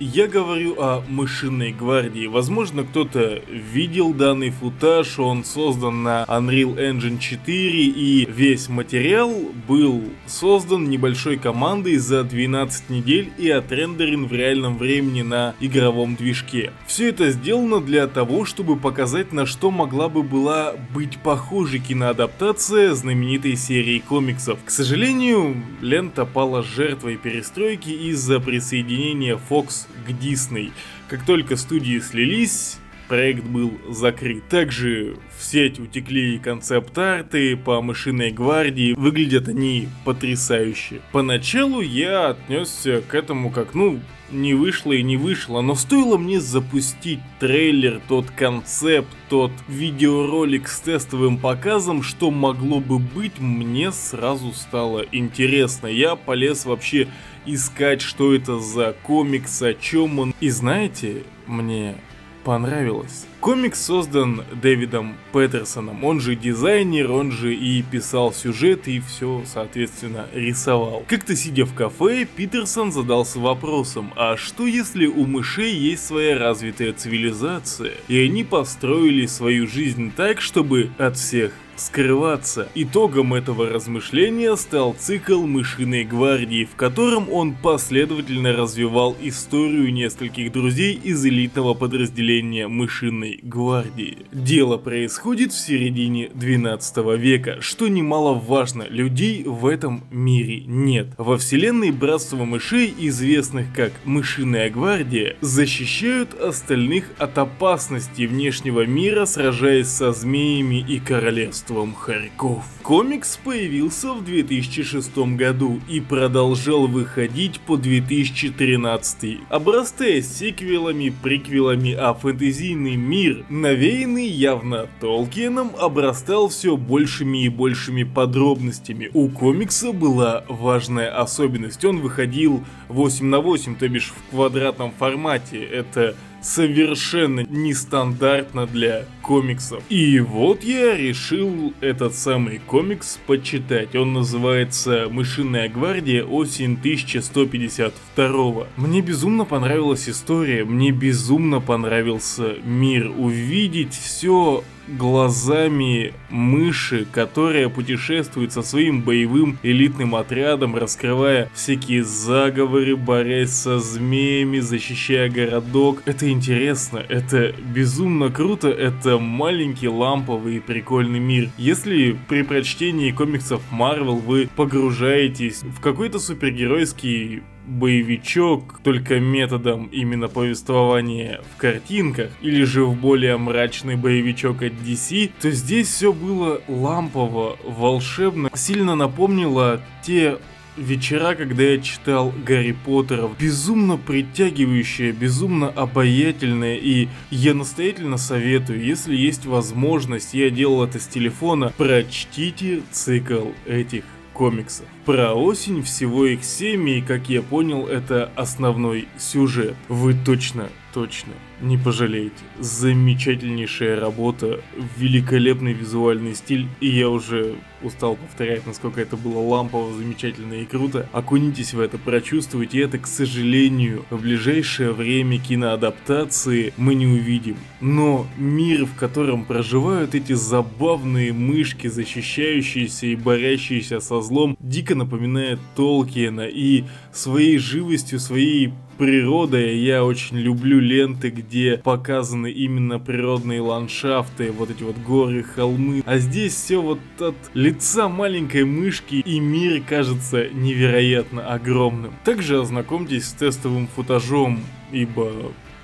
я 0.00 0.26
говорю 0.28 0.80
о 0.80 1.04
мышиной 1.06 1.72
гвардии. 1.72 2.26
Возможно, 2.26 2.84
кто-то 2.84 3.42
видел 3.48 4.14
данный 4.14 4.50
футаж, 4.50 5.18
он 5.18 5.44
создан 5.44 6.02
на 6.02 6.24
Unreal 6.24 6.74
Engine 6.76 7.18
4 7.18 7.84
и 7.84 8.24
весь 8.24 8.70
материал 8.70 9.30
был 9.68 10.02
создан 10.26 10.88
небольшой 10.88 11.36
командой 11.36 11.98
за 11.98 12.24
12 12.24 12.88
недель 12.88 13.30
и 13.36 13.50
отрендерен 13.50 14.26
в 14.26 14.32
реальном 14.32 14.78
времени 14.78 15.20
на 15.20 15.54
игровом 15.60 16.16
движке. 16.16 16.72
Все 16.86 17.10
это 17.10 17.30
сделано 17.30 17.80
для 17.80 18.06
того, 18.06 18.46
чтобы 18.46 18.76
показать 18.76 19.32
на 19.32 19.44
что 19.44 19.70
могла 19.70 20.08
бы 20.08 20.22
была 20.22 20.72
быть 20.94 21.18
похожа 21.18 21.78
киноадаптация 21.78 22.94
знаменитой 22.94 23.54
серии 23.56 23.98
комиксов. 23.98 24.58
К 24.64 24.70
сожалению, 24.70 25.62
лента 25.82 26.24
пала 26.24 26.62
жертвой 26.62 27.18
перестройки 27.18 27.90
из-за 27.90 28.40
присоединения 28.40 29.38
Fox 29.50 29.89
к 30.06 30.10
Disney. 30.10 30.72
Как 31.08 31.24
только 31.24 31.56
студии 31.56 31.98
слились, 31.98 32.78
проект 33.08 33.44
был 33.44 33.72
закрыт. 33.88 34.48
Также 34.48 35.16
в 35.36 35.42
сеть 35.42 35.80
утекли 35.80 36.38
концепт-арты 36.38 37.56
по 37.56 37.82
мышиной 37.82 38.30
гвардии, 38.30 38.94
выглядят 38.94 39.48
они 39.48 39.88
потрясающе. 40.04 41.00
Поначалу 41.10 41.80
я 41.80 42.28
отнесся 42.28 43.02
к 43.02 43.14
этому 43.14 43.50
как, 43.50 43.74
ну, 43.74 44.00
не 44.32 44.54
вышло 44.54 44.92
и 44.92 45.02
не 45.02 45.16
вышло, 45.16 45.60
но 45.60 45.74
стоило 45.74 46.16
мне 46.16 46.40
запустить 46.40 47.20
трейлер, 47.38 48.00
тот 48.08 48.30
концепт, 48.30 49.08
тот 49.28 49.52
видеоролик 49.68 50.68
с 50.68 50.80
тестовым 50.80 51.38
показом, 51.38 52.02
что 52.02 52.30
могло 52.30 52.80
бы 52.80 52.98
быть, 52.98 53.38
мне 53.38 53.92
сразу 53.92 54.52
стало 54.52 55.04
интересно. 55.12 55.86
Я 55.86 56.16
полез 56.16 56.64
вообще 56.64 57.08
искать, 57.46 58.00
что 58.00 58.34
это 58.34 58.58
за 58.58 58.94
комикс, 59.02 59.62
о 59.62 59.74
чем 59.74 60.18
он. 60.18 60.34
И 60.40 60.50
знаете, 60.50 61.24
мне 61.46 61.96
понравилось. 62.44 63.26
Комикс 63.40 63.86
создан 63.86 64.44
Дэвидом 64.60 65.16
Петерсоном, 65.32 66.04
он 66.04 66.20
же 66.20 66.36
дизайнер, 66.36 67.10
он 67.10 67.32
же 67.32 67.54
и 67.54 67.80
писал 67.82 68.34
сюжет 68.34 68.86
и 68.86 69.00
все, 69.00 69.44
соответственно, 69.46 70.26
рисовал. 70.34 71.04
Как-то 71.08 71.34
сидя 71.34 71.64
в 71.64 71.72
кафе, 71.72 72.26
Питерсон 72.26 72.92
задался 72.92 73.38
вопросом, 73.38 74.12
а 74.14 74.36
что 74.36 74.66
если 74.66 75.06
у 75.06 75.24
мышей 75.24 75.72
есть 75.72 76.04
своя 76.04 76.38
развитая 76.38 76.92
цивилизация, 76.92 77.92
и 78.08 78.20
они 78.20 78.44
построили 78.44 79.24
свою 79.24 79.66
жизнь 79.66 80.12
так, 80.14 80.42
чтобы 80.42 80.90
от 80.98 81.16
всех 81.16 81.52
скрываться. 81.80 82.68
Итогом 82.74 83.34
этого 83.34 83.68
размышления 83.68 84.54
стал 84.56 84.94
цикл 84.98 85.46
«Мышиной 85.46 86.04
гвардии», 86.04 86.68
в 86.70 86.76
котором 86.76 87.30
он 87.32 87.54
последовательно 87.54 88.52
развивал 88.52 89.16
историю 89.20 89.92
нескольких 89.92 90.52
друзей 90.52 90.94
из 91.02 91.24
элитного 91.24 91.74
подразделения 91.74 92.68
«Мышиной 92.68 93.40
гвардии». 93.42 94.18
Дело 94.32 94.76
происходит 94.76 95.52
в 95.52 95.58
середине 95.58 96.30
12 96.34 97.18
века, 97.18 97.58
что 97.60 97.88
немаловажно, 97.88 98.86
людей 98.88 99.44
в 99.44 99.66
этом 99.66 100.04
мире 100.10 100.62
нет. 100.66 101.08
Во 101.16 101.38
вселенной 101.38 101.90
Братства 101.90 102.44
Мышей, 102.44 102.94
известных 102.98 103.66
как 103.74 103.92
Мышиная 104.04 104.70
гвардия, 104.70 105.36
защищают 105.40 106.34
остальных 106.34 107.04
от 107.18 107.38
опасности 107.38 108.26
внешнего 108.26 108.84
мира, 108.84 109.24
сражаясь 109.24 109.88
со 109.88 110.12
змеями 110.12 110.84
и 110.86 110.98
королевством 110.98 111.69
королевством 111.70 111.94
Харьков. 111.94 112.64
Комикс 112.82 113.36
появился 113.36 114.12
в 114.12 114.24
2006 114.24 115.16
году 115.36 115.80
и 115.88 116.00
продолжал 116.00 116.86
выходить 116.86 117.60
по 117.60 117.76
2013, 117.76 119.38
обрастая 119.48 120.22
сиквелами, 120.22 121.12
приквелами, 121.22 121.92
а 121.92 122.14
фэнтезийный 122.14 122.96
мир, 122.96 123.44
навеянный 123.48 124.26
явно 124.26 124.88
Толкиеном, 125.00 125.72
обрастал 125.78 126.48
все 126.48 126.76
большими 126.76 127.44
и 127.44 127.48
большими 127.48 128.02
подробностями. 128.02 129.10
У 129.14 129.28
комикса 129.28 129.92
была 129.92 130.44
важная 130.48 131.16
особенность, 131.16 131.84
он 131.84 132.00
выходил 132.00 132.64
8 132.88 133.26
на 133.26 133.40
8, 133.40 133.76
то 133.76 133.88
бишь 133.88 134.12
в 134.16 134.30
квадратном 134.30 134.92
формате, 134.92 135.62
это 135.62 136.16
совершенно 136.42 137.40
нестандартно 137.40 138.66
для 138.66 139.04
комиксов. 139.22 139.82
И 139.88 140.20
вот 140.20 140.64
я 140.64 140.96
решил 140.96 141.72
этот 141.80 142.14
самый 142.14 142.58
комикс 142.58 143.18
почитать. 143.26 143.94
Он 143.94 144.12
называется 144.12 145.08
«Мышиная 145.10 145.68
гвардия. 145.68 146.24
Осень 146.24 146.78
1152». 146.82 148.66
Мне 148.76 149.00
безумно 149.00 149.44
понравилась 149.44 150.08
история, 150.08 150.64
мне 150.64 150.90
безумно 150.90 151.60
понравился 151.60 152.54
мир. 152.64 153.12
Увидеть 153.16 153.94
все 153.94 154.64
глазами 154.88 156.12
мыши, 156.30 157.06
которая 157.10 157.68
путешествует 157.68 158.52
со 158.52 158.62
своим 158.62 159.02
боевым 159.02 159.58
элитным 159.62 160.14
отрядом, 160.14 160.76
раскрывая 160.76 161.50
всякие 161.54 162.04
заговоры, 162.04 162.96
борясь 162.96 163.50
со 163.50 163.78
змеями, 163.78 164.58
защищая 164.58 165.30
городок. 165.30 166.02
Это 166.06 166.30
интересно, 166.30 167.04
это 167.08 167.52
безумно 167.74 168.30
круто, 168.30 168.68
это 168.68 169.18
маленький 169.18 169.88
ламповый 169.88 170.56
и 170.56 170.60
прикольный 170.60 171.20
мир. 171.20 171.50
Если 171.58 172.16
при 172.28 172.42
прочтении 172.42 173.10
комиксов 173.10 173.62
Marvel 173.72 174.20
вы 174.20 174.48
погружаетесь 174.54 175.62
в 175.62 175.80
какой-то 175.80 176.18
супергеройский 176.18 177.42
боевичок, 177.70 178.80
только 178.82 179.20
методом 179.20 179.86
именно 179.86 180.28
повествования 180.28 181.40
в 181.54 181.56
картинках, 181.56 182.30
или 182.42 182.64
же 182.64 182.84
в 182.84 182.94
более 182.94 183.36
мрачный 183.36 183.96
боевичок 183.96 184.62
от 184.62 184.72
DC, 184.72 185.30
то 185.40 185.50
здесь 185.50 185.88
все 185.88 186.12
было 186.12 186.60
лампово, 186.68 187.56
волшебно, 187.64 188.50
сильно 188.54 188.94
напомнило 188.96 189.80
те 190.04 190.38
вечера, 190.76 191.34
когда 191.34 191.62
я 191.62 191.78
читал 191.78 192.32
Гарри 192.44 192.76
Поттера, 192.84 193.28
безумно 193.38 193.96
притягивающее, 193.96 195.12
безумно 195.12 195.68
обаятельное, 195.68 196.76
и 196.76 197.08
я 197.30 197.54
настоятельно 197.54 198.16
советую, 198.16 198.84
если 198.84 199.14
есть 199.14 199.46
возможность, 199.46 200.34
я 200.34 200.50
делал 200.50 200.84
это 200.84 200.98
с 200.98 201.06
телефона, 201.06 201.72
прочтите 201.76 202.82
цикл 202.90 203.48
этих 203.66 204.04
комиксов. 204.32 204.86
Про 205.10 205.34
осень 205.34 205.82
всего 205.82 206.24
их 206.24 206.44
7, 206.44 206.88
и 206.88 207.00
как 207.00 207.28
я 207.28 207.42
понял, 207.42 207.88
это 207.88 208.30
основной 208.36 209.08
сюжет. 209.18 209.74
Вы 209.88 210.14
точно, 210.14 210.68
точно 210.94 211.32
не 211.60 211.76
пожалеете. 211.76 212.34
Замечательнейшая 212.58 213.98
работа, 213.98 214.60
великолепный 214.96 215.72
визуальный 215.72 216.34
стиль, 216.34 216.66
и 216.80 216.88
я 216.88 217.08
уже 217.08 217.56
устал 217.82 218.16
повторять, 218.16 218.66
насколько 218.66 219.00
это 219.00 219.16
было 219.16 219.40
лампово, 219.40 219.92
замечательно 219.94 220.54
и 220.54 220.64
круто. 220.64 221.08
Окунитесь 221.12 221.72
в 221.72 221.80
это, 221.80 221.98
прочувствуйте 221.98 222.82
это, 222.82 222.98
к 222.98 223.06
сожалению, 223.06 224.04
в 224.10 224.20
ближайшее 224.20 224.92
время 224.92 225.38
киноадаптации 225.38 226.74
мы 226.76 226.94
не 226.94 227.06
увидим. 227.06 227.56
Но 227.80 228.26
мир, 228.36 228.84
в 228.84 228.94
котором 228.96 229.44
проживают 229.44 230.14
эти 230.14 230.34
забавные 230.34 231.32
мышки, 231.32 231.86
защищающиеся 231.86 233.06
и 233.06 233.16
борящиеся 233.16 234.00
со 234.00 234.20
злом, 234.20 234.56
дико 234.60 234.94
напоминает 235.00 235.58
Толкиена, 235.74 236.46
и 236.46 236.84
своей 237.12 237.58
живостью, 237.58 238.18
своей 238.20 238.72
природой 238.98 239.78
я 239.78 240.04
очень 240.04 240.36
люблю 240.36 240.78
ленты, 240.78 241.30
где 241.30 241.78
показаны 241.78 242.50
именно 242.50 242.98
природные 242.98 243.62
ландшафты, 243.62 244.52
вот 244.52 244.70
эти 244.70 244.82
вот 244.82 244.98
горы, 244.98 245.42
холмы. 245.42 246.02
А 246.04 246.18
здесь 246.18 246.54
все 246.54 246.82
вот 246.82 247.00
от 247.18 247.34
лица 247.54 248.10
маленькой 248.10 248.64
мышки 248.64 249.14
и 249.14 249.40
мир 249.40 249.82
кажется 249.88 250.50
невероятно 250.50 251.46
огромным. 251.52 252.12
Также 252.24 252.60
ознакомьтесь 252.60 253.28
с 253.28 253.32
тестовым 253.32 253.88
футажом, 253.88 254.60
ибо 254.92 255.32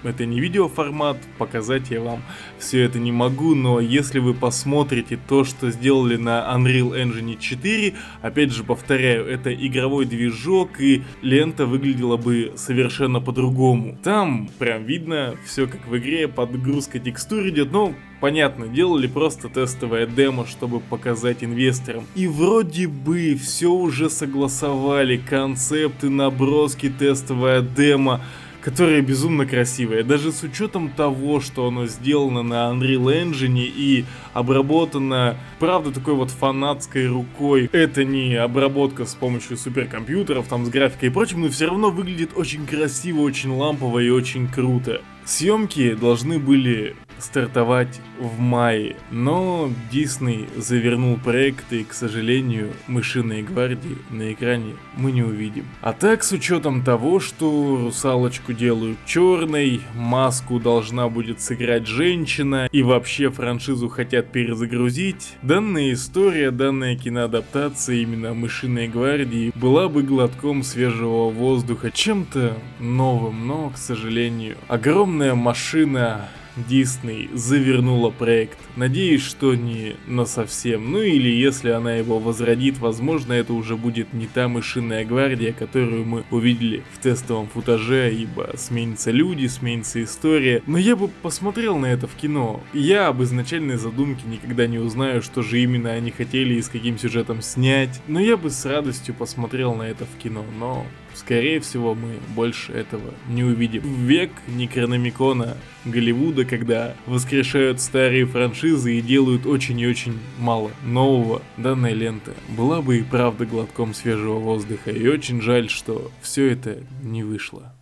это 0.02 0.26
не 0.26 0.40
видеоформат, 0.40 1.16
показать 1.38 1.90
я 1.90 2.00
вам 2.00 2.22
все 2.58 2.82
это 2.82 2.98
не 2.98 3.12
могу, 3.12 3.54
но 3.54 3.80
если 3.80 4.18
вы 4.18 4.34
посмотрите 4.34 5.18
то, 5.28 5.44
что 5.44 5.70
сделали 5.70 6.16
на 6.16 6.46
Unreal 6.56 6.92
Engine 6.92 7.38
4, 7.38 7.94
опять 8.22 8.52
же 8.52 8.64
повторяю, 8.64 9.26
это 9.26 9.54
игровой 9.54 10.06
движок 10.06 10.80
и 10.80 11.02
лента 11.22 11.66
выглядела 11.66 12.16
бы 12.16 12.52
совершенно 12.56 13.20
по-другому. 13.20 13.98
Там 14.02 14.48
прям 14.58 14.84
видно 14.84 15.36
все 15.44 15.66
как 15.66 15.86
в 15.86 15.96
игре, 15.96 16.28
подгрузка 16.28 16.98
текстур 16.98 17.48
идет, 17.48 17.72
но 17.72 17.94
Понятно, 18.20 18.66
делали 18.66 19.06
просто 19.06 19.48
тестовое 19.48 20.06
демо, 20.06 20.46
чтобы 20.46 20.80
показать 20.80 21.44
инвесторам. 21.44 22.06
И 22.14 22.26
вроде 22.26 22.88
бы 22.88 23.36
все 23.36 23.70
уже 23.70 24.08
согласовали, 24.08 25.18
концепты, 25.18 26.08
наброски, 26.08 26.88
тестовое 26.88 27.60
демо 27.60 28.22
которая 28.66 29.00
безумно 29.00 29.46
красивая. 29.46 30.02
Даже 30.02 30.32
с 30.32 30.42
учетом 30.42 30.88
того, 30.88 31.38
что 31.38 31.68
оно 31.68 31.86
сделано 31.86 32.42
на 32.42 32.72
Unreal 32.72 33.30
Engine 33.30 33.60
и 33.60 34.04
обработано, 34.34 35.36
правда, 35.60 35.92
такой 35.92 36.14
вот 36.14 36.32
фанатской 36.32 37.06
рукой. 37.06 37.70
Это 37.72 38.02
не 38.02 38.34
обработка 38.34 39.04
с 39.04 39.14
помощью 39.14 39.56
суперкомпьютеров, 39.56 40.48
там, 40.48 40.66
с 40.66 40.68
графикой 40.68 41.10
и 41.10 41.12
прочим, 41.12 41.42
но 41.42 41.48
все 41.48 41.66
равно 41.66 41.90
выглядит 41.90 42.30
очень 42.34 42.66
красиво, 42.66 43.20
очень 43.20 43.52
лампово 43.52 44.00
и 44.00 44.10
очень 44.10 44.48
круто. 44.48 45.00
Съемки 45.24 45.94
должны 45.94 46.40
были 46.40 46.96
стартовать 47.18 48.00
в 48.18 48.38
мае, 48.38 48.96
но 49.10 49.70
Дисней 49.90 50.48
завернул 50.56 51.16
проект 51.16 51.72
и, 51.72 51.84
к 51.84 51.92
сожалению, 51.92 52.72
мышиной 52.86 53.42
гвардии 53.42 53.98
на 54.10 54.32
экране 54.32 54.74
мы 54.96 55.12
не 55.12 55.22
увидим. 55.22 55.64
А 55.82 55.92
так, 55.92 56.22
с 56.22 56.32
учетом 56.32 56.82
того, 56.82 57.20
что 57.20 57.78
русалочку 57.82 58.52
делают 58.52 58.98
черной, 59.06 59.80
маску 59.94 60.58
должна 60.58 61.08
будет 61.08 61.40
сыграть 61.40 61.86
женщина 61.86 62.68
и 62.72 62.82
вообще 62.82 63.30
франшизу 63.30 63.88
хотят 63.88 64.32
перезагрузить, 64.32 65.36
данная 65.42 65.92
история, 65.92 66.50
данная 66.50 66.96
киноадаптация 66.96 67.96
именно 67.96 68.34
мышиной 68.34 68.88
гвардии 68.88 69.52
была 69.54 69.88
бы 69.88 70.02
глотком 70.02 70.62
свежего 70.62 71.30
воздуха, 71.30 71.90
чем-то 71.90 72.56
новым, 72.80 73.46
но, 73.46 73.70
к 73.70 73.78
сожалению, 73.78 74.56
огромная 74.68 75.34
машина 75.34 76.28
Дисней 76.56 77.28
завернула 77.34 78.10
проект. 78.10 78.58
Надеюсь, 78.76 79.22
что 79.22 79.54
не 79.54 79.96
на 80.06 80.24
совсем. 80.24 80.90
Ну 80.90 81.02
или 81.02 81.28
если 81.28 81.70
она 81.70 81.94
его 81.94 82.18
возродит, 82.18 82.78
возможно 82.78 83.32
это 83.34 83.52
уже 83.52 83.76
будет 83.76 84.12
не 84.12 84.26
та 84.26 84.48
мышиная 84.48 85.04
гвардия, 85.04 85.52
которую 85.52 86.06
мы 86.06 86.24
увидели 86.30 86.82
в 86.92 86.98
тестовом 86.98 87.48
футаже, 87.48 88.12
ибо 88.14 88.50
сменятся 88.56 89.10
люди, 89.10 89.46
сменится 89.46 90.02
история. 90.02 90.62
Но 90.66 90.78
я 90.78 90.96
бы 90.96 91.08
посмотрел 91.08 91.78
на 91.78 91.86
это 91.86 92.06
в 92.06 92.14
кино. 92.14 92.62
Я 92.72 93.08
об 93.08 93.22
изначальной 93.22 93.76
задумке 93.76 94.22
никогда 94.26 94.66
не 94.66 94.78
узнаю, 94.78 95.22
что 95.22 95.42
же 95.42 95.60
именно 95.60 95.90
они 95.90 96.10
хотели 96.10 96.54
и 96.54 96.62
с 96.62 96.68
каким 96.68 96.98
сюжетом 96.98 97.42
снять. 97.42 98.00
Но 98.08 98.18
я 98.18 98.36
бы 98.36 98.50
с 98.50 98.64
радостью 98.64 99.14
посмотрел 99.14 99.74
на 99.74 99.82
это 99.82 100.06
в 100.06 100.22
кино. 100.22 100.44
Но 100.58 100.86
Скорее 101.16 101.60
всего, 101.60 101.94
мы 101.94 102.16
больше 102.34 102.72
этого 102.72 103.14
не 103.28 103.42
увидим. 103.42 103.82
Век 104.06 104.30
Некрономикона 104.48 105.56
Голливуда, 105.86 106.44
когда 106.44 106.94
воскрешают 107.06 107.80
старые 107.80 108.26
франшизы 108.26 108.98
и 108.98 109.00
делают 109.00 109.46
очень 109.46 109.80
и 109.80 109.86
очень 109.86 110.18
мало 110.38 110.70
нового, 110.84 111.42
данная 111.56 111.94
лента 111.94 112.34
была 112.48 112.82
бы 112.82 112.98
и 112.98 113.02
правда 113.02 113.46
глотком 113.46 113.94
свежего 113.94 114.38
воздуха. 114.38 114.90
И 114.90 115.06
очень 115.08 115.40
жаль, 115.40 115.70
что 115.70 116.10
все 116.20 116.50
это 116.50 116.78
не 117.02 117.22
вышло. 117.22 117.75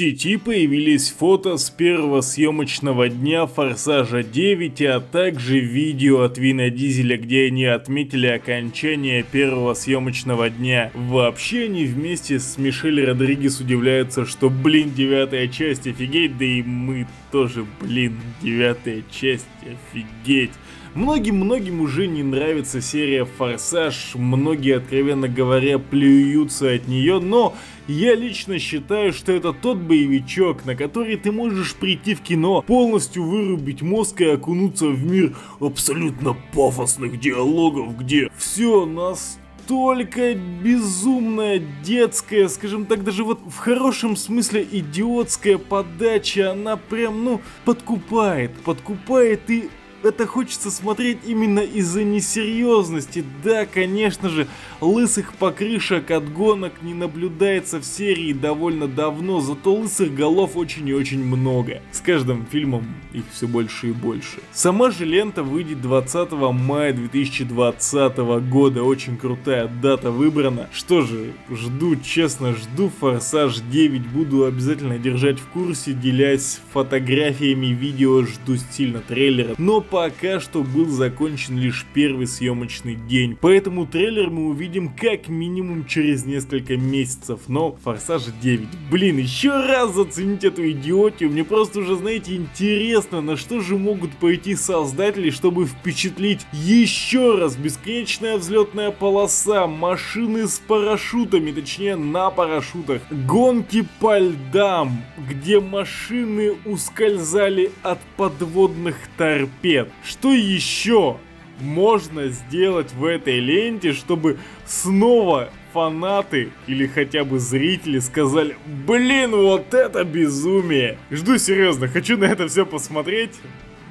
Сети 0.00 0.38
появились 0.38 1.10
фото 1.10 1.58
с 1.58 1.68
первого 1.68 2.22
съемочного 2.22 3.10
дня 3.10 3.46
Форсажа 3.46 4.22
9, 4.22 4.80
а 4.80 5.00
также 5.00 5.58
видео 5.58 6.22
от 6.22 6.38
Вина 6.38 6.70
Дизеля, 6.70 7.18
где 7.18 7.48
они 7.48 7.66
отметили 7.66 8.28
окончание 8.28 9.22
первого 9.22 9.74
съемочного 9.74 10.48
дня. 10.48 10.90
Вообще 10.94 11.64
они 11.64 11.84
вместе 11.84 12.40
с 12.40 12.56
Мишель 12.56 13.04
Родригес 13.04 13.60
удивляются, 13.60 14.24
что 14.24 14.48
блин, 14.48 14.90
девятая 14.96 15.48
часть, 15.48 15.86
офигеть, 15.86 16.38
да 16.38 16.46
и 16.46 16.62
мы 16.62 17.06
тоже, 17.30 17.66
блин, 17.82 18.18
девятая 18.40 19.02
часть, 19.10 19.44
офигеть. 19.60 20.52
Многим-многим 20.94 21.82
уже 21.82 22.08
не 22.08 22.24
нравится 22.24 22.80
серия 22.80 23.24
Форсаж, 23.24 24.12
многие, 24.14 24.78
откровенно 24.78 25.28
говоря, 25.28 25.78
плюются 25.78 26.72
от 26.72 26.88
нее, 26.88 27.20
но 27.20 27.54
я 27.90 28.14
лично 28.14 28.58
считаю, 28.58 29.12
что 29.12 29.32
это 29.32 29.52
тот 29.52 29.78
боевичок, 29.78 30.64
на 30.64 30.74
который 30.74 31.16
ты 31.16 31.32
можешь 31.32 31.74
прийти 31.74 32.14
в 32.14 32.20
кино, 32.20 32.62
полностью 32.62 33.24
вырубить 33.24 33.82
мозг 33.82 34.20
и 34.20 34.26
окунуться 34.26 34.86
в 34.88 35.04
мир 35.04 35.36
абсолютно 35.60 36.36
пафосных 36.54 37.18
диалогов, 37.18 37.96
где 37.98 38.30
все 38.36 38.86
нас 38.86 39.38
настолько 39.70 40.34
безумная 40.34 41.62
детская, 41.84 42.48
скажем 42.48 42.86
так, 42.86 43.04
даже 43.04 43.22
вот 43.22 43.38
в 43.46 43.56
хорошем 43.58 44.16
смысле 44.16 44.66
идиотская 44.68 45.58
подача, 45.58 46.50
она 46.50 46.76
прям, 46.76 47.22
ну, 47.22 47.40
подкупает, 47.64 48.52
подкупает 48.64 49.48
и 49.48 49.70
это 50.02 50.26
хочется 50.26 50.70
смотреть 50.70 51.18
именно 51.26 51.60
из-за 51.60 52.04
несерьезности. 52.04 53.24
Да, 53.44 53.66
конечно 53.66 54.28
же, 54.28 54.46
лысых 54.80 55.34
покрышек 55.34 56.10
от 56.10 56.32
гонок 56.32 56.82
не 56.82 56.94
наблюдается 56.94 57.80
в 57.80 57.84
серии 57.84 58.32
довольно 58.32 58.88
давно, 58.88 59.40
зато 59.40 59.74
лысых 59.74 60.14
голов 60.14 60.56
очень 60.56 60.88
и 60.88 60.94
очень 60.94 61.24
много. 61.24 61.82
С 61.92 62.00
каждым 62.00 62.46
фильмом 62.46 62.86
их 63.12 63.24
все 63.32 63.46
больше 63.46 63.88
и 63.88 63.92
больше. 63.92 64.38
Сама 64.52 64.90
же 64.90 65.04
лента 65.04 65.42
выйдет 65.42 65.80
20 65.82 66.32
мая 66.32 66.92
2020 66.92 68.16
года, 68.48 68.82
очень 68.82 69.16
крутая 69.16 69.68
дата 69.68 70.10
выбрана. 70.10 70.68
Что 70.72 71.02
же, 71.02 71.32
жду, 71.50 71.96
честно, 71.96 72.54
жду 72.54 72.90
Форсаж 73.00 73.58
9, 73.58 74.06
буду 74.08 74.44
обязательно 74.44 74.98
держать 74.98 75.38
в 75.38 75.46
курсе, 75.46 75.92
делясь 75.92 76.60
фотографиями, 76.72 77.66
видео, 77.66 78.22
жду 78.22 78.56
сильно 78.70 79.00
трейлера. 79.00 79.54
Но 79.58 79.80
пока 79.90 80.38
что 80.38 80.62
был 80.62 80.86
закончен 80.86 81.58
лишь 81.58 81.84
первый 81.92 82.26
съемочный 82.26 82.94
день, 82.94 83.36
поэтому 83.40 83.86
трейлер 83.86 84.30
мы 84.30 84.48
увидим 84.48 84.88
как 84.88 85.28
минимум 85.28 85.86
через 85.86 86.24
несколько 86.24 86.76
месяцев, 86.76 87.40
но 87.48 87.76
Форсаж 87.82 88.24
9. 88.40 88.68
Блин, 88.90 89.18
еще 89.18 89.50
раз 89.50 89.94
зацените 89.94 90.48
эту 90.48 90.70
идиотию, 90.70 91.30
мне 91.30 91.44
просто 91.44 91.80
уже, 91.80 91.96
знаете, 91.96 92.36
интересно, 92.36 93.20
на 93.20 93.36
что 93.36 93.60
же 93.60 93.76
могут 93.76 94.12
пойти 94.12 94.54
создатели, 94.54 95.30
чтобы 95.30 95.66
впечатлить 95.66 96.46
еще 96.52 97.36
раз 97.36 97.56
бесконечная 97.56 98.38
взлетная 98.38 98.92
полоса, 98.92 99.66
машины 99.66 100.46
с 100.46 100.58
парашютами, 100.60 101.50
точнее 101.50 101.96
на 101.96 102.30
парашютах, 102.30 103.02
гонки 103.10 103.86
по 103.98 104.18
льдам, 104.18 105.02
где 105.28 105.60
машины 105.60 106.54
ускользали 106.64 107.72
от 107.82 107.98
подводных 108.16 108.96
торпед. 109.16 109.79
Что 110.04 110.32
еще? 110.32 111.18
можно 111.60 112.28
сделать 112.28 112.92
в 112.92 113.04
этой 113.04 113.38
ленте, 113.38 113.92
чтобы 113.92 114.38
снова 114.66 115.50
фанаты 115.72 116.50
или 116.66 116.86
хотя 116.86 117.24
бы 117.24 117.38
зрители 117.38 117.98
сказали, 118.00 118.56
блин, 118.86 119.32
вот 119.32 119.72
это 119.74 120.04
безумие. 120.04 120.98
Жду 121.10 121.38
серьезно, 121.38 121.88
хочу 121.88 122.16
на 122.16 122.24
это 122.24 122.48
все 122.48 122.66
посмотреть, 122.66 123.34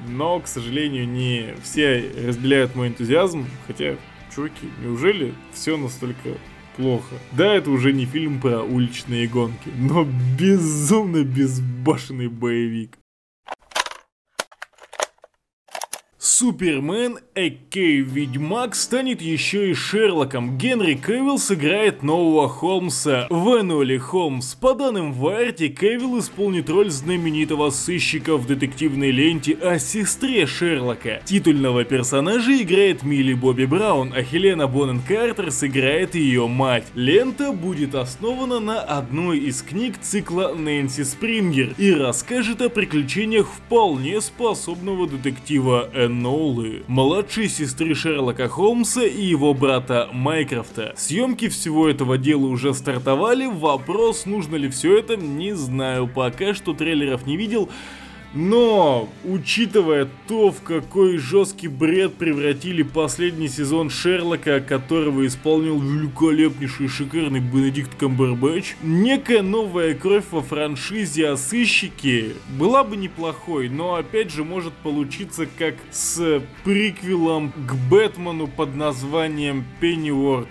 но, 0.08 0.40
к 0.40 0.46
сожалению, 0.46 1.08
не 1.08 1.54
все 1.62 2.04
разделяют 2.26 2.74
мой 2.74 2.88
энтузиазм, 2.88 3.46
хотя, 3.66 3.96
чуваки, 4.34 4.68
неужели 4.82 5.34
все 5.52 5.76
настолько 5.76 6.30
плохо. 6.76 7.14
Да, 7.32 7.54
это 7.54 7.70
уже 7.70 7.92
не 7.92 8.04
фильм 8.04 8.40
про 8.40 8.62
уличные 8.62 9.26
гонки, 9.26 9.70
но 9.78 10.06
безумно 10.38 11.24
безбашенный 11.24 12.28
боевик. 12.28 12.99
Супермен, 16.22 17.18
Экей 17.34 18.02
Ведьмак, 18.02 18.74
станет 18.74 19.22
еще 19.22 19.70
и 19.70 19.72
Шерлоком. 19.72 20.58
Генри 20.58 20.92
Кевилл 20.92 21.38
сыграет 21.38 22.02
нового 22.02 22.46
Холмса 22.46 23.26
в 23.30 23.58
Энуэле 23.58 23.98
Холмс. 23.98 24.54
По 24.54 24.74
данным 24.74 25.14
Варти, 25.14 25.70
Кевилл 25.70 26.18
исполнит 26.18 26.68
роль 26.68 26.90
знаменитого 26.90 27.70
сыщика 27.70 28.36
в 28.36 28.46
детективной 28.46 29.12
ленте 29.12 29.54
о 29.54 29.78
сестре 29.78 30.44
Шерлока. 30.44 31.22
Титульного 31.24 31.84
персонажа 31.84 32.54
играет 32.54 33.02
Милли 33.02 33.32
Бобби 33.32 33.64
Браун, 33.64 34.12
а 34.14 34.22
Хелена 34.22 34.66
Боннен 34.66 35.00
Картер 35.00 35.50
сыграет 35.50 36.14
ее 36.14 36.46
мать. 36.46 36.84
Лента 36.94 37.50
будет 37.50 37.94
основана 37.94 38.60
на 38.60 38.82
одной 38.82 39.38
из 39.38 39.62
книг 39.62 39.94
цикла 40.02 40.52
Нэнси 40.54 41.02
Спрингер 41.04 41.74
и 41.78 41.94
расскажет 41.94 42.60
о 42.60 42.68
приключениях 42.68 43.46
вполне 43.46 44.20
способного 44.20 45.08
детектива 45.08 45.88
Энно 45.94 46.09
Ноулы, 46.10 46.82
младшей 46.86 47.48
сестры 47.48 47.94
Шерлока 47.94 48.48
Холмса 48.48 49.04
и 49.04 49.22
его 49.22 49.54
брата 49.54 50.08
Майкрофта. 50.12 50.92
Съемки 50.96 51.48
всего 51.48 51.88
этого 51.88 52.18
дела 52.18 52.46
уже 52.46 52.74
стартовали, 52.74 53.46
вопрос, 53.46 54.26
нужно 54.26 54.56
ли 54.56 54.68
все 54.68 54.98
это, 54.98 55.16
не 55.16 55.54
знаю, 55.54 56.08
пока 56.08 56.54
что 56.54 56.74
трейлеров 56.74 57.26
не 57.26 57.36
видел, 57.36 57.68
но, 58.32 59.08
учитывая 59.24 60.08
то, 60.28 60.52
в 60.52 60.62
какой 60.62 61.18
жесткий 61.18 61.68
бред 61.68 62.14
превратили 62.14 62.82
последний 62.82 63.48
сезон 63.48 63.90
Шерлока, 63.90 64.60
которого 64.60 65.26
исполнил 65.26 65.80
великолепнейший 65.80 66.88
шикарный 66.88 67.40
Бенедикт 67.40 67.94
Камбербэтч, 67.96 68.76
некая 68.82 69.42
новая 69.42 69.94
кровь 69.94 70.24
во 70.30 70.42
франшизе 70.42 71.28
о 71.28 71.36
сыщике 71.36 72.34
была 72.58 72.84
бы 72.84 72.96
неплохой, 72.96 73.68
но 73.68 73.94
опять 73.94 74.30
же 74.30 74.44
может 74.44 74.72
получиться 74.74 75.46
как 75.58 75.74
с 75.90 76.40
приквелом 76.64 77.52
к 77.52 77.74
Бэтмену 77.90 78.46
под 78.46 78.76
названием 78.76 79.64
Пенниуорт 79.80 80.48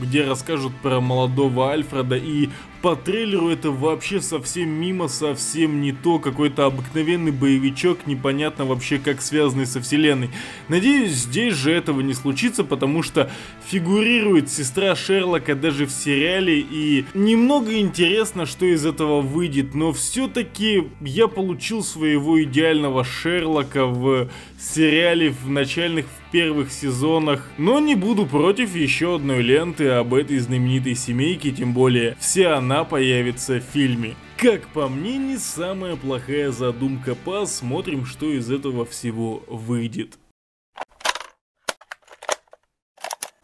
где 0.00 0.24
расскажут 0.24 0.74
про 0.82 1.00
молодого 1.00 1.70
Альфреда 1.70 2.16
и 2.16 2.50
по 2.86 2.94
трейлеру 2.94 3.48
это 3.48 3.72
вообще 3.72 4.20
совсем 4.20 4.68
мимо, 4.68 5.08
совсем 5.08 5.80
не 5.80 5.90
то, 5.90 6.20
какой-то 6.20 6.66
обыкновенный 6.66 7.32
боевичок, 7.32 8.06
непонятно 8.06 8.64
вообще 8.64 9.00
как 9.00 9.22
связанный 9.22 9.66
со 9.66 9.80
вселенной. 9.80 10.30
Надеюсь, 10.68 11.10
здесь 11.10 11.54
же 11.54 11.72
этого 11.72 12.00
не 12.00 12.14
случится, 12.14 12.62
потому 12.62 13.02
что 13.02 13.28
фигурирует 13.66 14.52
сестра 14.52 14.94
Шерлока 14.94 15.56
даже 15.56 15.86
в 15.86 15.90
сериале, 15.90 16.60
и 16.60 17.04
немного 17.12 17.76
интересно, 17.76 18.46
что 18.46 18.64
из 18.66 18.86
этого 18.86 19.20
выйдет, 19.20 19.74
но 19.74 19.92
все-таки 19.92 20.84
я 21.00 21.26
получил 21.26 21.82
своего 21.82 22.40
идеального 22.40 23.02
Шерлока 23.02 23.86
в 23.86 24.28
сериале 24.60 25.30
в 25.30 25.48
начальных 25.48 26.06
первых 26.36 26.70
сезонах, 26.70 27.48
но 27.56 27.80
не 27.80 27.94
буду 27.94 28.26
против 28.26 28.76
еще 28.76 29.16
одной 29.16 29.40
ленты 29.40 29.88
об 29.88 30.12
этой 30.12 30.38
знаменитой 30.38 30.94
семейке, 30.94 31.50
тем 31.50 31.72
более 31.72 32.14
вся 32.20 32.58
она 32.58 32.84
появится 32.84 33.58
в 33.58 33.62
фильме. 33.62 34.16
Как 34.36 34.68
по 34.68 34.86
мне, 34.86 35.16
не 35.16 35.38
самая 35.38 35.96
плохая 35.96 36.50
задумка, 36.50 37.14
посмотрим, 37.14 38.04
что 38.04 38.30
из 38.30 38.50
этого 38.50 38.84
всего 38.84 39.44
выйдет. 39.48 40.18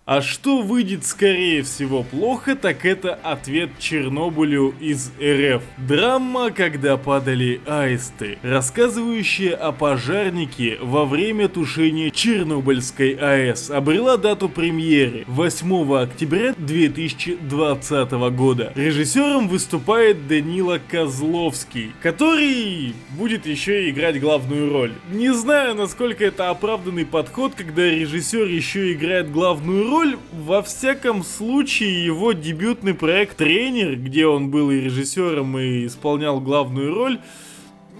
А 0.04 0.20
что 0.20 0.62
выйдет 0.62 1.06
скорее 1.06 1.62
всего 1.62 2.02
плохо, 2.02 2.56
так 2.56 2.84
это 2.84 3.14
ответ 3.14 3.70
Чернобылю 3.78 4.74
из 4.80 5.12
РФ. 5.22 5.62
Драма, 5.78 6.50
когда 6.50 6.96
падали 6.96 7.60
аисты, 7.68 8.36
рассказывающая 8.42 9.54
о 9.54 9.70
пожарнике 9.70 10.76
во 10.82 11.04
время 11.04 11.48
тушения 11.48 12.10
Чернобыльской 12.10 13.12
АЭС, 13.12 13.70
обрела 13.70 14.16
дату 14.16 14.48
премьеры 14.48 15.22
8 15.28 15.94
октября 15.94 16.52
2020 16.58 18.10
года. 18.34 18.72
Режиссером 18.74 19.46
выступает 19.46 20.26
Данила 20.26 20.80
Козловский, 20.90 21.92
который 22.02 22.92
будет 23.10 23.46
еще 23.46 23.86
и 23.86 23.90
играть 23.90 24.20
главную 24.20 24.68
роль. 24.72 24.94
Не 25.12 25.32
знаю, 25.32 25.76
насколько 25.76 26.24
это 26.24 26.50
оправданный 26.50 27.06
подход, 27.06 27.52
когда 27.54 27.88
режиссер 27.88 28.48
еще 28.48 28.92
играет 28.92 29.30
главную 29.30 29.84
роль, 29.84 29.91
роль, 29.92 30.16
во 30.32 30.62
всяком 30.62 31.22
случае, 31.22 32.04
его 32.04 32.32
дебютный 32.32 32.94
проект 32.94 33.36
«Тренер», 33.36 33.96
где 33.96 34.26
он 34.26 34.50
был 34.50 34.70
и 34.70 34.80
режиссером, 34.80 35.58
и 35.58 35.86
исполнял 35.86 36.40
главную 36.40 36.94
роль, 36.94 37.20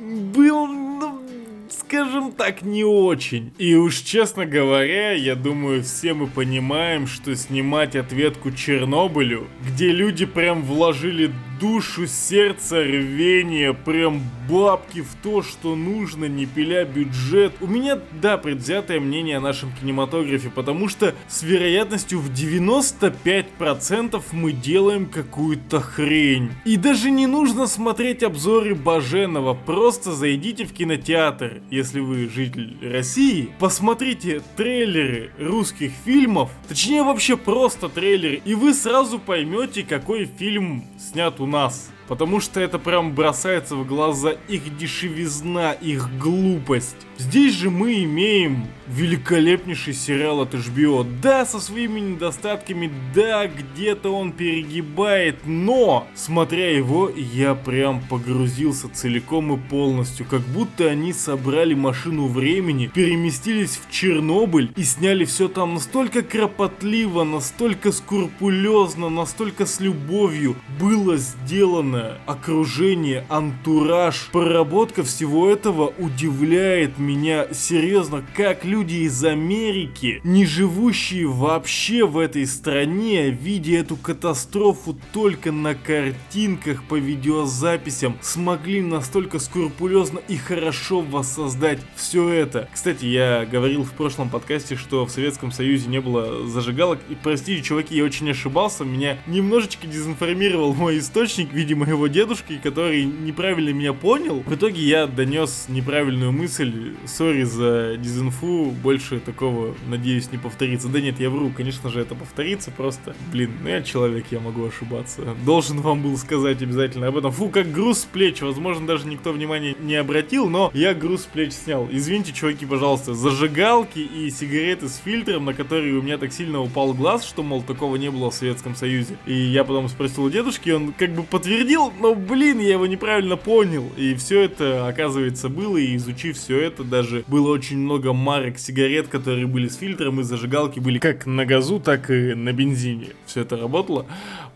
был, 0.00 0.66
ну, 0.66 1.20
скажем 1.68 2.32
так, 2.32 2.62
не 2.62 2.82
очень. 2.82 3.52
И 3.58 3.74
уж 3.74 3.98
честно 3.98 4.46
говоря, 4.46 5.12
я 5.12 5.34
думаю, 5.34 5.82
все 5.82 6.14
мы 6.14 6.28
понимаем, 6.28 7.06
что 7.06 7.36
снимать 7.36 7.94
ответку 7.94 8.52
Чернобылю, 8.52 9.46
где 9.66 9.92
люди 9.92 10.24
прям 10.24 10.62
вложили 10.62 11.30
душу, 11.62 12.08
сердце, 12.08 12.82
рвение, 12.82 13.72
прям 13.72 14.20
бабки 14.50 15.00
в 15.00 15.14
то, 15.22 15.42
что 15.42 15.76
нужно, 15.76 16.24
не 16.24 16.44
пиля 16.44 16.84
бюджет. 16.84 17.52
У 17.60 17.68
меня, 17.68 18.00
да, 18.20 18.36
предвзятое 18.36 18.98
мнение 18.98 19.36
о 19.36 19.40
нашем 19.40 19.70
кинематографе, 19.80 20.50
потому 20.50 20.88
что 20.88 21.14
с 21.28 21.44
вероятностью 21.44 22.18
в 22.18 22.32
95% 22.32 24.20
мы 24.32 24.50
делаем 24.50 25.06
какую-то 25.06 25.80
хрень. 25.80 26.50
И 26.64 26.76
даже 26.76 27.12
не 27.12 27.28
нужно 27.28 27.68
смотреть 27.68 28.24
обзоры 28.24 28.74
Баженова, 28.74 29.54
просто 29.54 30.10
зайдите 30.10 30.64
в 30.64 30.72
кинотеатр, 30.72 31.62
если 31.70 32.00
вы 32.00 32.28
житель 32.28 32.76
России, 32.82 33.50
посмотрите 33.60 34.42
трейлеры 34.56 35.30
русских 35.38 35.92
фильмов, 36.04 36.50
точнее 36.66 37.04
вообще 37.04 37.36
просто 37.36 37.88
трейлеры, 37.88 38.42
и 38.44 38.56
вы 38.56 38.74
сразу 38.74 39.20
поймете, 39.20 39.84
какой 39.84 40.24
фильм 40.24 40.86
снят 40.98 41.38
у 41.38 41.51
нас. 41.52 41.90
Потому 42.08 42.40
что 42.40 42.60
это 42.60 42.78
прям 42.78 43.14
бросается 43.14 43.76
в 43.76 43.86
глаза 43.86 44.34
их 44.48 44.76
дешевизна, 44.76 45.72
их 45.72 46.08
глупость. 46.18 46.96
Здесь 47.18 47.54
же 47.54 47.70
мы 47.70 48.02
имеем 48.02 48.66
великолепнейший 48.88 49.94
сериал 49.94 50.40
от 50.40 50.54
HBO. 50.54 51.06
Да, 51.22 51.46
со 51.46 51.60
своими 51.60 52.00
недостатками, 52.00 52.90
да, 53.14 53.46
где-то 53.46 54.10
он 54.10 54.32
перегибает, 54.32 55.46
но, 55.46 56.06
смотря 56.14 56.70
его, 56.76 57.08
я 57.08 57.54
прям 57.54 58.00
погрузился 58.08 58.88
целиком 58.88 59.52
и 59.54 59.56
полностью. 59.56 60.26
Как 60.26 60.40
будто 60.40 60.88
они 60.88 61.12
собрали 61.12 61.74
машину 61.74 62.26
времени, 62.26 62.90
переместились 62.92 63.78
в 63.78 63.90
Чернобыль 63.90 64.72
и 64.76 64.82
сняли 64.82 65.24
все 65.24 65.48
там 65.48 65.74
настолько 65.74 66.22
кропотливо, 66.22 67.24
настолько 67.24 67.92
скрупулезно, 67.92 69.08
настолько 69.08 69.64
с 69.66 69.80
любовью 69.80 70.56
было 70.80 71.16
сделано 71.16 71.91
окружение, 72.26 73.24
антураж. 73.28 74.28
Проработка 74.32 75.02
всего 75.02 75.50
этого 75.50 75.92
удивляет 75.98 76.98
меня 76.98 77.46
серьезно, 77.52 78.24
как 78.36 78.64
люди 78.64 78.96
из 79.06 79.22
Америки, 79.24 80.20
не 80.24 80.46
живущие 80.46 81.26
вообще 81.26 82.04
в 82.04 82.18
этой 82.18 82.46
стране, 82.46 83.30
видя 83.30 83.78
эту 83.78 83.96
катастрофу 83.96 84.96
только 85.12 85.52
на 85.52 85.74
картинках 85.74 86.84
по 86.84 86.98
видеозаписям, 86.98 88.16
смогли 88.20 88.80
настолько 88.80 89.38
скрупулезно 89.38 90.20
и 90.28 90.36
хорошо 90.36 91.00
воссоздать 91.00 91.80
все 91.96 92.28
это. 92.28 92.68
Кстати, 92.72 93.04
я 93.04 93.44
говорил 93.44 93.84
в 93.84 93.92
прошлом 93.92 94.30
подкасте, 94.30 94.76
что 94.76 95.06
в 95.06 95.10
Советском 95.10 95.52
Союзе 95.52 95.88
не 95.88 96.00
было 96.00 96.46
зажигалок, 96.46 97.00
и 97.08 97.14
простите, 97.14 97.62
чуваки, 97.62 97.96
я 97.96 98.04
очень 98.04 98.30
ошибался, 98.30 98.84
меня 98.84 99.18
немножечко 99.26 99.86
дезинформировал 99.86 100.74
мой 100.74 100.98
источник, 100.98 101.52
видимо, 101.52 101.81
его 101.88 102.06
дедушки, 102.06 102.60
который 102.62 103.04
неправильно 103.04 103.70
меня 103.70 103.92
понял. 103.92 104.42
В 104.46 104.54
итоге 104.54 104.82
я 104.82 105.06
донес 105.06 105.66
неправильную 105.68 106.32
мысль 106.32 106.94
сори 107.06 107.44
за 107.44 107.96
дезинфу, 107.96 108.70
больше 108.82 109.20
такого, 109.20 109.74
надеюсь, 109.86 110.30
не 110.32 110.38
повторится. 110.38 110.88
Да 110.88 111.00
нет, 111.00 111.20
я 111.20 111.30
вру, 111.30 111.50
конечно 111.56 111.90
же, 111.90 112.00
это 112.00 112.14
повторится, 112.14 112.70
просто, 112.70 113.14
блин, 113.32 113.52
ну 113.62 113.68
я 113.68 113.82
человек, 113.82 114.26
я 114.30 114.40
могу 114.40 114.66
ошибаться. 114.66 115.22
Должен 115.44 115.80
вам 115.80 116.02
был 116.02 116.16
сказать 116.16 116.62
обязательно 116.62 117.08
об 117.08 117.16
этом. 117.16 117.32
Фу, 117.32 117.48
как 117.48 117.70
груз 117.72 118.00
с 118.00 118.04
плеч, 118.04 118.42
возможно, 118.42 118.86
даже 118.86 119.06
никто 119.06 119.32
внимания 119.32 119.74
не 119.80 119.96
обратил, 119.96 120.48
но 120.48 120.70
я 120.74 120.94
груз 120.94 121.22
с 121.22 121.26
плеч 121.26 121.52
снял. 121.52 121.88
Извините, 121.90 122.32
чуваки, 122.32 122.66
пожалуйста, 122.66 123.14
зажигалки 123.14 123.98
и 123.98 124.30
сигареты 124.30 124.88
с 124.88 124.96
фильтром, 124.96 125.44
на 125.46 125.54
которые 125.54 125.94
у 125.94 126.02
меня 126.02 126.18
так 126.18 126.32
сильно 126.32 126.60
упал 126.60 126.92
глаз, 126.92 127.24
что, 127.24 127.42
мол, 127.42 127.62
такого 127.62 127.96
не 127.96 128.10
было 128.10 128.30
в 128.30 128.34
Советском 128.34 128.74
Союзе. 128.74 129.16
И 129.26 129.34
я 129.34 129.64
потом 129.64 129.88
спросил 129.88 130.24
у 130.24 130.30
дедушки, 130.30 130.70
он 130.70 130.92
как 130.92 131.14
бы 131.14 131.22
подтвердил, 131.22 131.71
но, 131.76 132.14
блин, 132.14 132.58
я 132.58 132.72
его 132.72 132.86
неправильно 132.86 133.36
понял. 133.36 133.90
И 133.96 134.14
все 134.14 134.42
это, 134.42 134.86
оказывается, 134.88 135.48
было, 135.48 135.76
и 135.76 135.96
изучив 135.96 136.36
все 136.36 136.60
это, 136.60 136.84
даже 136.84 137.24
было 137.26 137.50
очень 137.50 137.78
много 137.78 138.12
марок 138.12 138.58
сигарет, 138.58 139.08
которые 139.08 139.46
были 139.46 139.68
с 139.68 139.76
фильтром, 139.76 140.20
и 140.20 140.22
зажигалки 140.22 140.80
были 140.80 140.98
как 140.98 141.26
на 141.26 141.44
газу, 141.44 141.80
так 141.80 142.10
и 142.10 142.34
на 142.34 142.52
бензине. 142.52 143.08
Все 143.26 143.42
это 143.42 143.56
работало. 143.56 144.06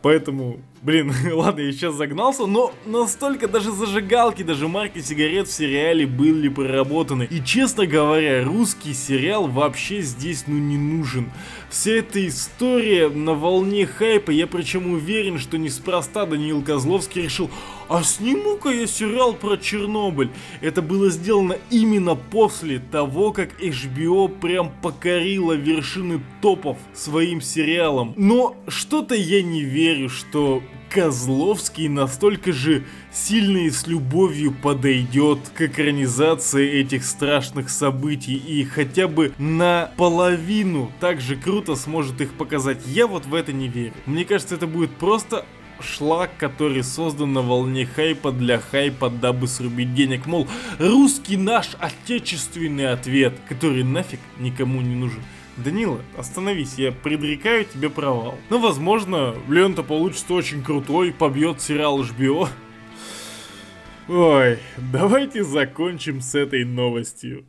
Поэтому, 0.03 0.61
блин, 0.87 1.13
ладно, 1.33 1.61
я 1.61 1.73
сейчас 1.73 1.97
загнался, 1.97 2.47
но 2.47 2.73
настолько 2.87 3.49
даже 3.49 3.73
зажигалки, 3.73 4.43
даже 4.43 4.69
марки 4.69 5.01
сигарет 5.01 5.49
в 5.49 5.53
сериале 5.53 6.07
были 6.07 6.49
проработаны. 6.49 7.27
И 7.29 7.43
честно 7.45 7.87
говоря, 7.87 8.45
русский 8.45 8.95
сериал 8.95 9.49
вообще 9.49 10.01
здесь 10.01 10.45
ну 10.47 10.57
не 10.57 10.79
нужен. 10.79 11.33
Вся 11.71 11.91
эта 11.91 12.27
история 12.27 13.09
на 13.09 13.35
волне 13.35 13.85
хайпа, 13.85 14.31
я 14.31 14.47
причем 14.47 14.93
уверен, 14.93 15.41
что 15.41 15.59
неспроста 15.59 16.25
Даниил 16.25 16.63
Козловский 16.63 17.23
решил, 17.23 17.51
а 17.89 18.05
сниму-ка 18.05 18.69
я 18.69 18.87
сериал 18.87 19.35
про 19.35 19.57
Чернобыль. 19.57 20.31
Это 20.61 20.83
было 20.83 21.11
сделано 21.11 21.57
именно 21.71 22.15
после 22.15 22.79
того, 22.79 23.33
как 23.33 23.61
HBO 23.61 24.29
прям 24.29 24.73
покорила 24.83 25.55
вершины 25.55 26.21
топов 26.41 26.79
своим 26.95 27.41
сериалом. 27.41 28.15
Но 28.17 28.57
что-то 28.69 29.17
я 29.17 29.43
не 29.43 29.63
верю, 29.63 30.09
что 30.09 30.63
Козловский 30.91 31.89
настолько 31.89 32.53
же 32.53 32.85
сильно 33.13 33.59
и 33.59 33.71
с 33.71 33.87
любовью 33.87 34.53
подойдет 34.53 35.39
к 35.55 35.63
экранизации 35.63 36.81
этих 36.81 37.05
страшных 37.05 37.71
событий 37.71 38.35
и 38.35 38.65
хотя 38.65 39.09
бы 39.09 39.33
наполовину 39.39 40.91
так 41.01 41.21
же 41.21 41.37
круто 41.37 41.77
сможет 41.77 42.21
их 42.21 42.33
показать. 42.35 42.79
Я 42.87 43.07
вот 43.07 43.27
в 43.27 43.35
это 43.35 43.53
не 43.53 43.69
верю. 43.69 43.95
Мне 44.07 44.25
кажется, 44.25 44.55
это 44.55 44.67
будет 44.67 44.91
просто 44.93 45.45
шлак, 45.81 46.31
который 46.39 46.83
создан 46.83 47.33
на 47.33 47.43
волне 47.43 47.87
хайпа 47.87 48.33
для 48.33 48.59
хайпа, 48.59 49.11
дабы 49.11 49.49
срубить 49.49 49.95
денег. 49.95 50.27
Мол, 50.27 50.49
русский 50.79 51.37
наш 51.37 51.71
отечественный 51.79 52.91
ответ, 52.91 53.35
который 53.49 53.83
нафиг 53.83 54.21
никому 54.39 54.81
не 54.81 54.95
нужен. 54.95 55.23
Данила, 55.57 56.01
остановись, 56.19 56.75
я 56.77 56.93
предрекаю 56.93 57.65
тебе 57.65 57.89
провал. 57.89 58.35
Но, 58.51 58.59
ну, 58.59 58.69
возможно, 58.69 59.35
лента 59.49 59.83
получится 59.83 60.35
очень 60.35 60.63
крутой, 60.63 61.13
побьет 61.13 61.61
сериал 61.61 62.03
HBO. 62.03 62.49
Ой, 64.09 64.59
давайте 64.77 65.43
закончим 65.43 66.21
с 66.21 66.35
этой 66.35 66.65
новостью. 66.65 67.47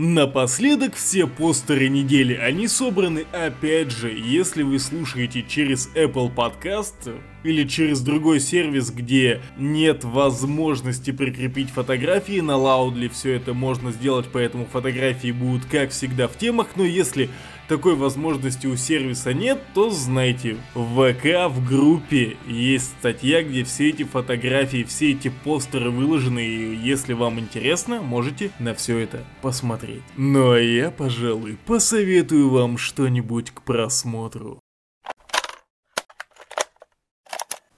Напоследок 0.00 0.94
все 0.94 1.26
постеры 1.26 1.88
недели, 1.88 2.32
они 2.34 2.68
собраны 2.68 3.26
опять 3.32 3.90
же, 3.90 4.12
если 4.12 4.62
вы 4.62 4.78
слушаете 4.78 5.42
через 5.42 5.88
Apple 5.96 6.32
Podcast 6.32 7.20
или 7.42 7.66
через 7.66 8.00
другой 8.00 8.38
сервис, 8.38 8.92
где 8.92 9.42
нет 9.58 10.04
возможности 10.04 11.10
прикрепить 11.10 11.70
фотографии, 11.70 12.38
на 12.38 12.52
Loudly 12.52 13.08
все 13.08 13.32
это 13.32 13.54
можно 13.54 13.90
сделать, 13.90 14.26
поэтому 14.32 14.66
фотографии 14.66 15.32
будут 15.32 15.64
как 15.64 15.90
всегда 15.90 16.28
в 16.28 16.38
темах, 16.38 16.68
но 16.76 16.84
если 16.84 17.28
такой 17.68 17.94
возможности 17.94 18.66
у 18.66 18.76
сервиса 18.76 19.32
нет, 19.32 19.60
то 19.74 19.90
знайте, 19.90 20.56
в 20.74 21.12
ВК 21.12 21.48
в 21.48 21.64
группе 21.66 22.36
есть 22.46 22.86
статья, 22.98 23.42
где 23.42 23.62
все 23.64 23.90
эти 23.90 24.02
фотографии, 24.02 24.82
все 24.84 25.12
эти 25.12 25.28
постеры 25.44 25.90
выложены, 25.90 26.44
и 26.44 26.74
если 26.74 27.12
вам 27.12 27.38
интересно, 27.38 28.00
можете 28.00 28.50
на 28.58 28.74
все 28.74 28.98
это 28.98 29.24
посмотреть. 29.42 30.02
Ну 30.16 30.52
а 30.52 30.58
я, 30.58 30.90
пожалуй, 30.90 31.58
посоветую 31.66 32.50
вам 32.50 32.78
что-нибудь 32.78 33.50
к 33.50 33.62
просмотру. 33.62 34.60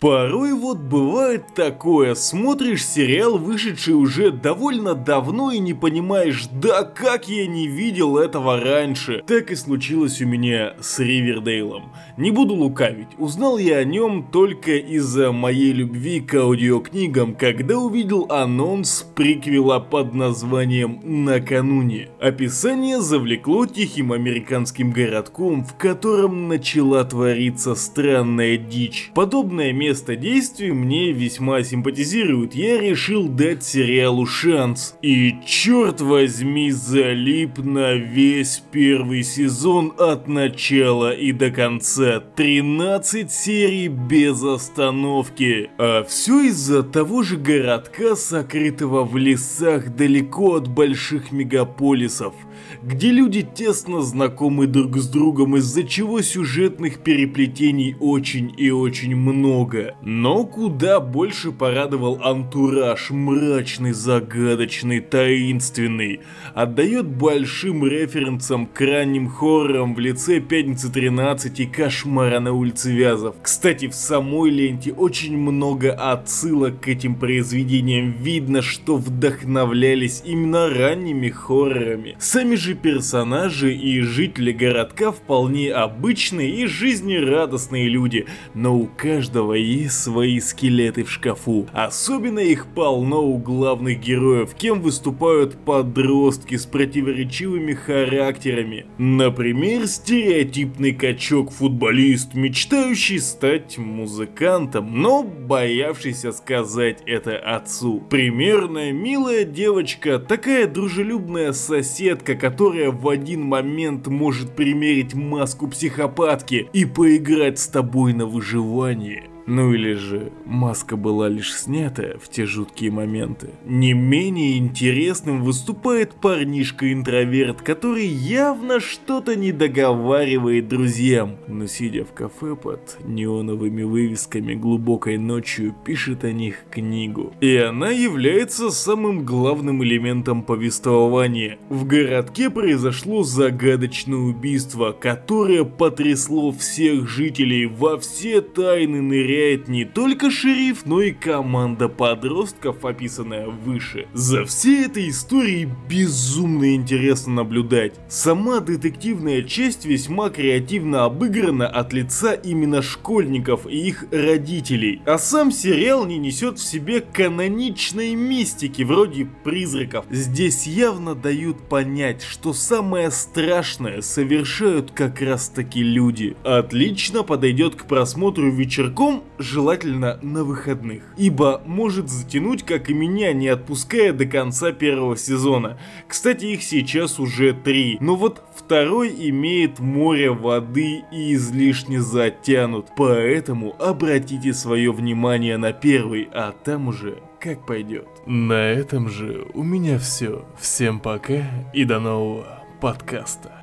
Порой 0.01 0.55
вот 0.55 0.78
бывает 0.78 1.55
такое, 1.55 2.14
смотришь 2.14 2.86
сериал, 2.86 3.36
вышедший 3.36 3.92
уже 3.92 4.30
довольно 4.30 4.94
давно 4.94 5.51
и 5.53 5.59
не 5.59 5.74
понимаешь, 5.74 6.46
да 6.51 6.84
как 6.84 7.28
я 7.28 7.46
не 7.46 7.66
видел 7.66 8.16
этого 8.16 8.59
раньше. 8.59 9.22
Так 9.26 9.51
и 9.51 9.55
случилось 9.55 10.22
у 10.22 10.26
меня 10.26 10.72
с 10.80 11.01
Ривердейлом. 11.01 11.92
Не 12.16 12.30
буду 12.30 12.55
лукавить, 12.55 13.09
узнал 13.18 13.59
я 13.59 13.76
о 13.76 13.84
нем 13.84 14.26
только 14.32 14.76
из-за 14.76 15.32
моей 15.32 15.72
любви 15.74 16.20
к 16.20 16.32
аудиокнигам, 16.34 17.34
когда 17.34 17.76
увидел 17.76 18.26
анонс 18.30 19.07
приквела 19.14 19.80
под 19.80 20.14
названием 20.14 21.01
«Накануне». 21.05 22.09
Описание 22.18 23.03
завлекло 23.03 23.66
тихим 23.66 24.12
американским 24.12 24.92
городком, 24.92 25.62
в 25.62 25.76
котором 25.76 26.48
начала 26.48 27.05
твориться 27.05 27.74
странная 27.74 28.57
дичь. 28.57 29.11
Подобное 29.14 29.74
место 29.74 29.89
место 29.91 30.14
действий 30.14 30.70
мне 30.70 31.11
весьма 31.11 31.64
симпатизирует, 31.64 32.55
я 32.55 32.80
решил 32.80 33.26
дать 33.26 33.64
сериалу 33.64 34.24
шанс. 34.24 34.95
И 35.03 35.34
черт 35.45 36.01
возьми, 36.01 36.70
залип 36.70 37.59
на 37.59 37.95
весь 37.95 38.62
первый 38.70 39.24
сезон 39.24 39.93
от 39.99 40.28
начала 40.28 41.12
и 41.12 41.32
до 41.32 41.51
конца. 41.51 42.20
13 42.36 43.32
серий 43.32 43.88
без 43.88 44.45
остановки. 44.45 45.70
А 45.76 46.05
все 46.05 46.43
из-за 46.43 46.84
того 46.84 47.24
же 47.24 47.36
городка, 47.36 48.14
сокрытого 48.14 49.03
в 49.03 49.16
лесах 49.16 49.97
далеко 49.97 50.55
от 50.55 50.68
больших 50.68 51.32
мегаполисов 51.32 52.34
где 52.82 53.11
люди 53.11 53.43
тесно 53.43 54.03
знакомы 54.03 54.66
друг 54.66 54.97
с 54.97 55.09
другом, 55.09 55.57
из-за 55.57 55.84
чего 55.84 56.22
сюжетных 56.22 57.01
переплетений 57.01 57.97
очень 58.01 58.55
и 58.57 58.70
очень 58.70 59.14
много. 59.16 59.79
Неплохо. 59.80 59.96
Но 60.02 60.44
куда 60.44 61.00
больше 61.00 61.52
порадовал 61.52 62.20
антураж, 62.22 63.10
мрачный, 63.10 63.92
загадочный, 63.92 65.00
таинственный. 65.00 66.20
Отдает 66.54 67.06
большим 67.06 67.86
референсам 67.86 68.66
к 68.66 68.80
ранним 68.80 69.28
хоррорам 69.28 69.94
в 69.94 70.00
лице 70.00 70.40
Пятницы 70.40 70.92
13 70.92 71.60
и 71.60 71.66
Кошмара 71.66 72.40
на 72.40 72.52
улице 72.52 72.92
Вязов. 72.92 73.36
Кстати, 73.42 73.88
в 73.88 73.94
самой 73.94 74.50
ленте 74.50 74.92
очень 74.92 75.36
много 75.36 75.92
отсылок 75.92 76.80
к 76.80 76.88
этим 76.88 77.14
произведениям. 77.14 78.12
Видно, 78.12 78.62
что 78.62 78.96
вдохновлялись 78.96 80.22
именно 80.24 80.68
ранними 80.68 81.28
хоррорами. 81.28 82.16
Сами 82.18 82.54
же 82.54 82.74
персонажи 82.74 83.74
и 83.74 84.00
жители 84.00 84.52
городка 84.52 85.12
вполне 85.12 85.72
обычные 85.72 86.50
и 86.50 86.66
жизнерадостные 86.66 87.88
люди, 87.88 88.26
но 88.54 88.76
у 88.76 88.86
каждого 88.86 89.54
есть 89.70 90.02
свои 90.02 90.40
скелеты 90.40 91.04
в 91.04 91.10
шкафу. 91.10 91.66
Особенно 91.72 92.40
их 92.40 92.66
полно 92.66 93.22
у 93.22 93.38
главных 93.38 94.00
героев, 94.00 94.54
кем 94.54 94.80
выступают 94.80 95.56
подростки 95.64 96.56
с 96.56 96.66
противоречивыми 96.66 97.74
характерами. 97.74 98.86
Например, 98.98 99.86
стереотипный 99.86 100.92
качок-футболист, 100.92 102.34
мечтающий 102.34 103.20
стать 103.20 103.78
музыкантом, 103.78 105.00
но 105.00 105.22
боявшийся 105.22 106.32
сказать 106.32 107.02
это 107.06 107.38
отцу. 107.38 108.00
Примерная 108.10 108.92
милая 108.92 109.44
девочка, 109.44 110.18
такая 110.18 110.66
дружелюбная 110.66 111.52
соседка, 111.52 112.34
которая 112.34 112.90
в 112.90 113.08
один 113.08 113.42
момент 113.42 114.06
может 114.06 114.54
примерить 114.56 115.14
маску 115.14 115.68
психопатки 115.68 116.68
и 116.72 116.84
поиграть 116.84 117.58
с 117.58 117.68
тобой 117.68 118.12
на 118.12 118.26
выживание. 118.26 119.30
Ну 119.53 119.74
или 119.74 119.94
же 119.94 120.30
маска 120.44 120.96
была 120.96 121.28
лишь 121.28 121.53
снята 121.53 122.12
в 122.22 122.28
те 122.28 122.46
жуткие 122.46 122.92
моменты. 122.92 123.48
Не 123.64 123.94
менее 123.94 124.59
интересным 124.59 125.42
выступает 125.42 126.12
парнишка-интроверт, 126.12 127.61
который 127.61 128.07
явно 128.07 128.78
что-то 128.78 129.34
не 129.34 129.51
договаривает 129.51 130.68
друзьям, 130.68 131.36
но 131.48 131.66
сидя 131.66 132.05
в 132.05 132.12
кафе 132.12 132.55
под 132.55 132.98
неоновыми 133.05 133.82
вывесками 133.82 134.55
глубокой 134.55 135.18
ночью 135.18 135.74
пишет 135.84 136.22
о 136.22 136.30
них 136.30 136.59
книгу. 136.70 137.34
И 137.40 137.57
она 137.57 137.90
является 137.90 138.70
самым 138.70 139.24
главным 139.24 139.82
элементом 139.82 140.44
повествования. 140.44 141.59
В 141.68 141.88
городке 141.88 142.51
произошло 142.51 143.24
загадочное 143.24 144.16
убийство, 144.18 144.92
которое 144.92 145.64
потрясло 145.64 146.53
всех 146.53 147.09
жителей 147.09 147.66
во 147.66 147.98
все 147.98 148.42
тайны 148.42 149.03
ныряя 149.03 149.39
проверяет 149.41 149.68
не 149.68 149.84
только 149.84 150.30
шериф, 150.30 150.84
но 150.86 151.01
и 151.01 151.12
команда 151.12 151.88
подростков, 151.88 152.84
описанная 152.84 153.49
выше. 153.49 154.07
За 154.12 154.45
всей 154.45 154.86
этой 154.86 155.09
историей 155.09 155.68
безумно 155.88 156.74
интересно 156.74 157.34
наблюдать. 157.34 157.95
Сама 158.09 158.61
детективная 158.61 159.43
часть 159.43 159.84
весьма 159.84 160.30
креативно 160.30 161.05
обыграна 161.05 161.66
от 161.66 161.93
лица 161.93 162.32
именно 162.32 162.82
школьников 162.82 163.66
и 163.66 163.88
их 163.88 164.05
родителей. 164.11 165.01
А 165.07 165.18
сам 165.18 165.51
сериал 165.51 166.07
не 166.07 166.18
несет 166.18 166.59
в 166.59 166.64
себе 166.64 167.01
каноничной 167.01 168.14
мистики 168.14 168.82
вроде 168.82 169.26
призраков. 169.45 170.05
Здесь 170.11 170.66
явно 170.66 171.14
дают 171.14 171.68
понять, 171.68 172.22
что 172.22 172.53
самое 172.53 173.11
страшное 173.11 174.03
совершают 174.03 174.91
как 174.91 175.20
раз 175.20 175.49
таки 175.49 175.82
люди. 175.82 176.36
Отлично 176.45 177.22
подойдет 177.22 177.74
к 177.76 177.86
просмотру 177.86 178.51
вечерком 178.51 179.24
желательно 179.38 180.18
на 180.22 180.44
выходных, 180.44 181.02
ибо 181.16 181.62
может 181.64 182.08
затянуть, 182.08 182.64
как 182.64 182.90
и 182.90 182.94
меня, 182.94 183.32
не 183.32 183.48
отпуская 183.48 184.12
до 184.12 184.26
конца 184.26 184.72
первого 184.72 185.16
сезона. 185.16 185.78
Кстати, 186.08 186.46
их 186.46 186.62
сейчас 186.62 187.18
уже 187.18 187.52
три, 187.52 187.96
но 188.00 188.16
вот 188.16 188.42
второй 188.54 189.14
имеет 189.30 189.78
море 189.78 190.30
воды 190.30 191.02
и 191.12 191.34
излишне 191.34 192.00
затянут, 192.00 192.88
поэтому 192.96 193.74
обратите 193.78 194.52
свое 194.52 194.92
внимание 194.92 195.56
на 195.56 195.72
первый, 195.72 196.28
а 196.32 196.52
там 196.52 196.88
уже 196.88 197.18
как 197.40 197.66
пойдет. 197.66 198.06
На 198.26 198.68
этом 198.68 199.08
же 199.08 199.46
у 199.54 199.62
меня 199.62 199.98
все. 199.98 200.44
Всем 200.58 201.00
пока 201.00 201.42
и 201.72 201.84
до 201.84 201.98
нового 201.98 202.62
подкаста. 202.80 203.59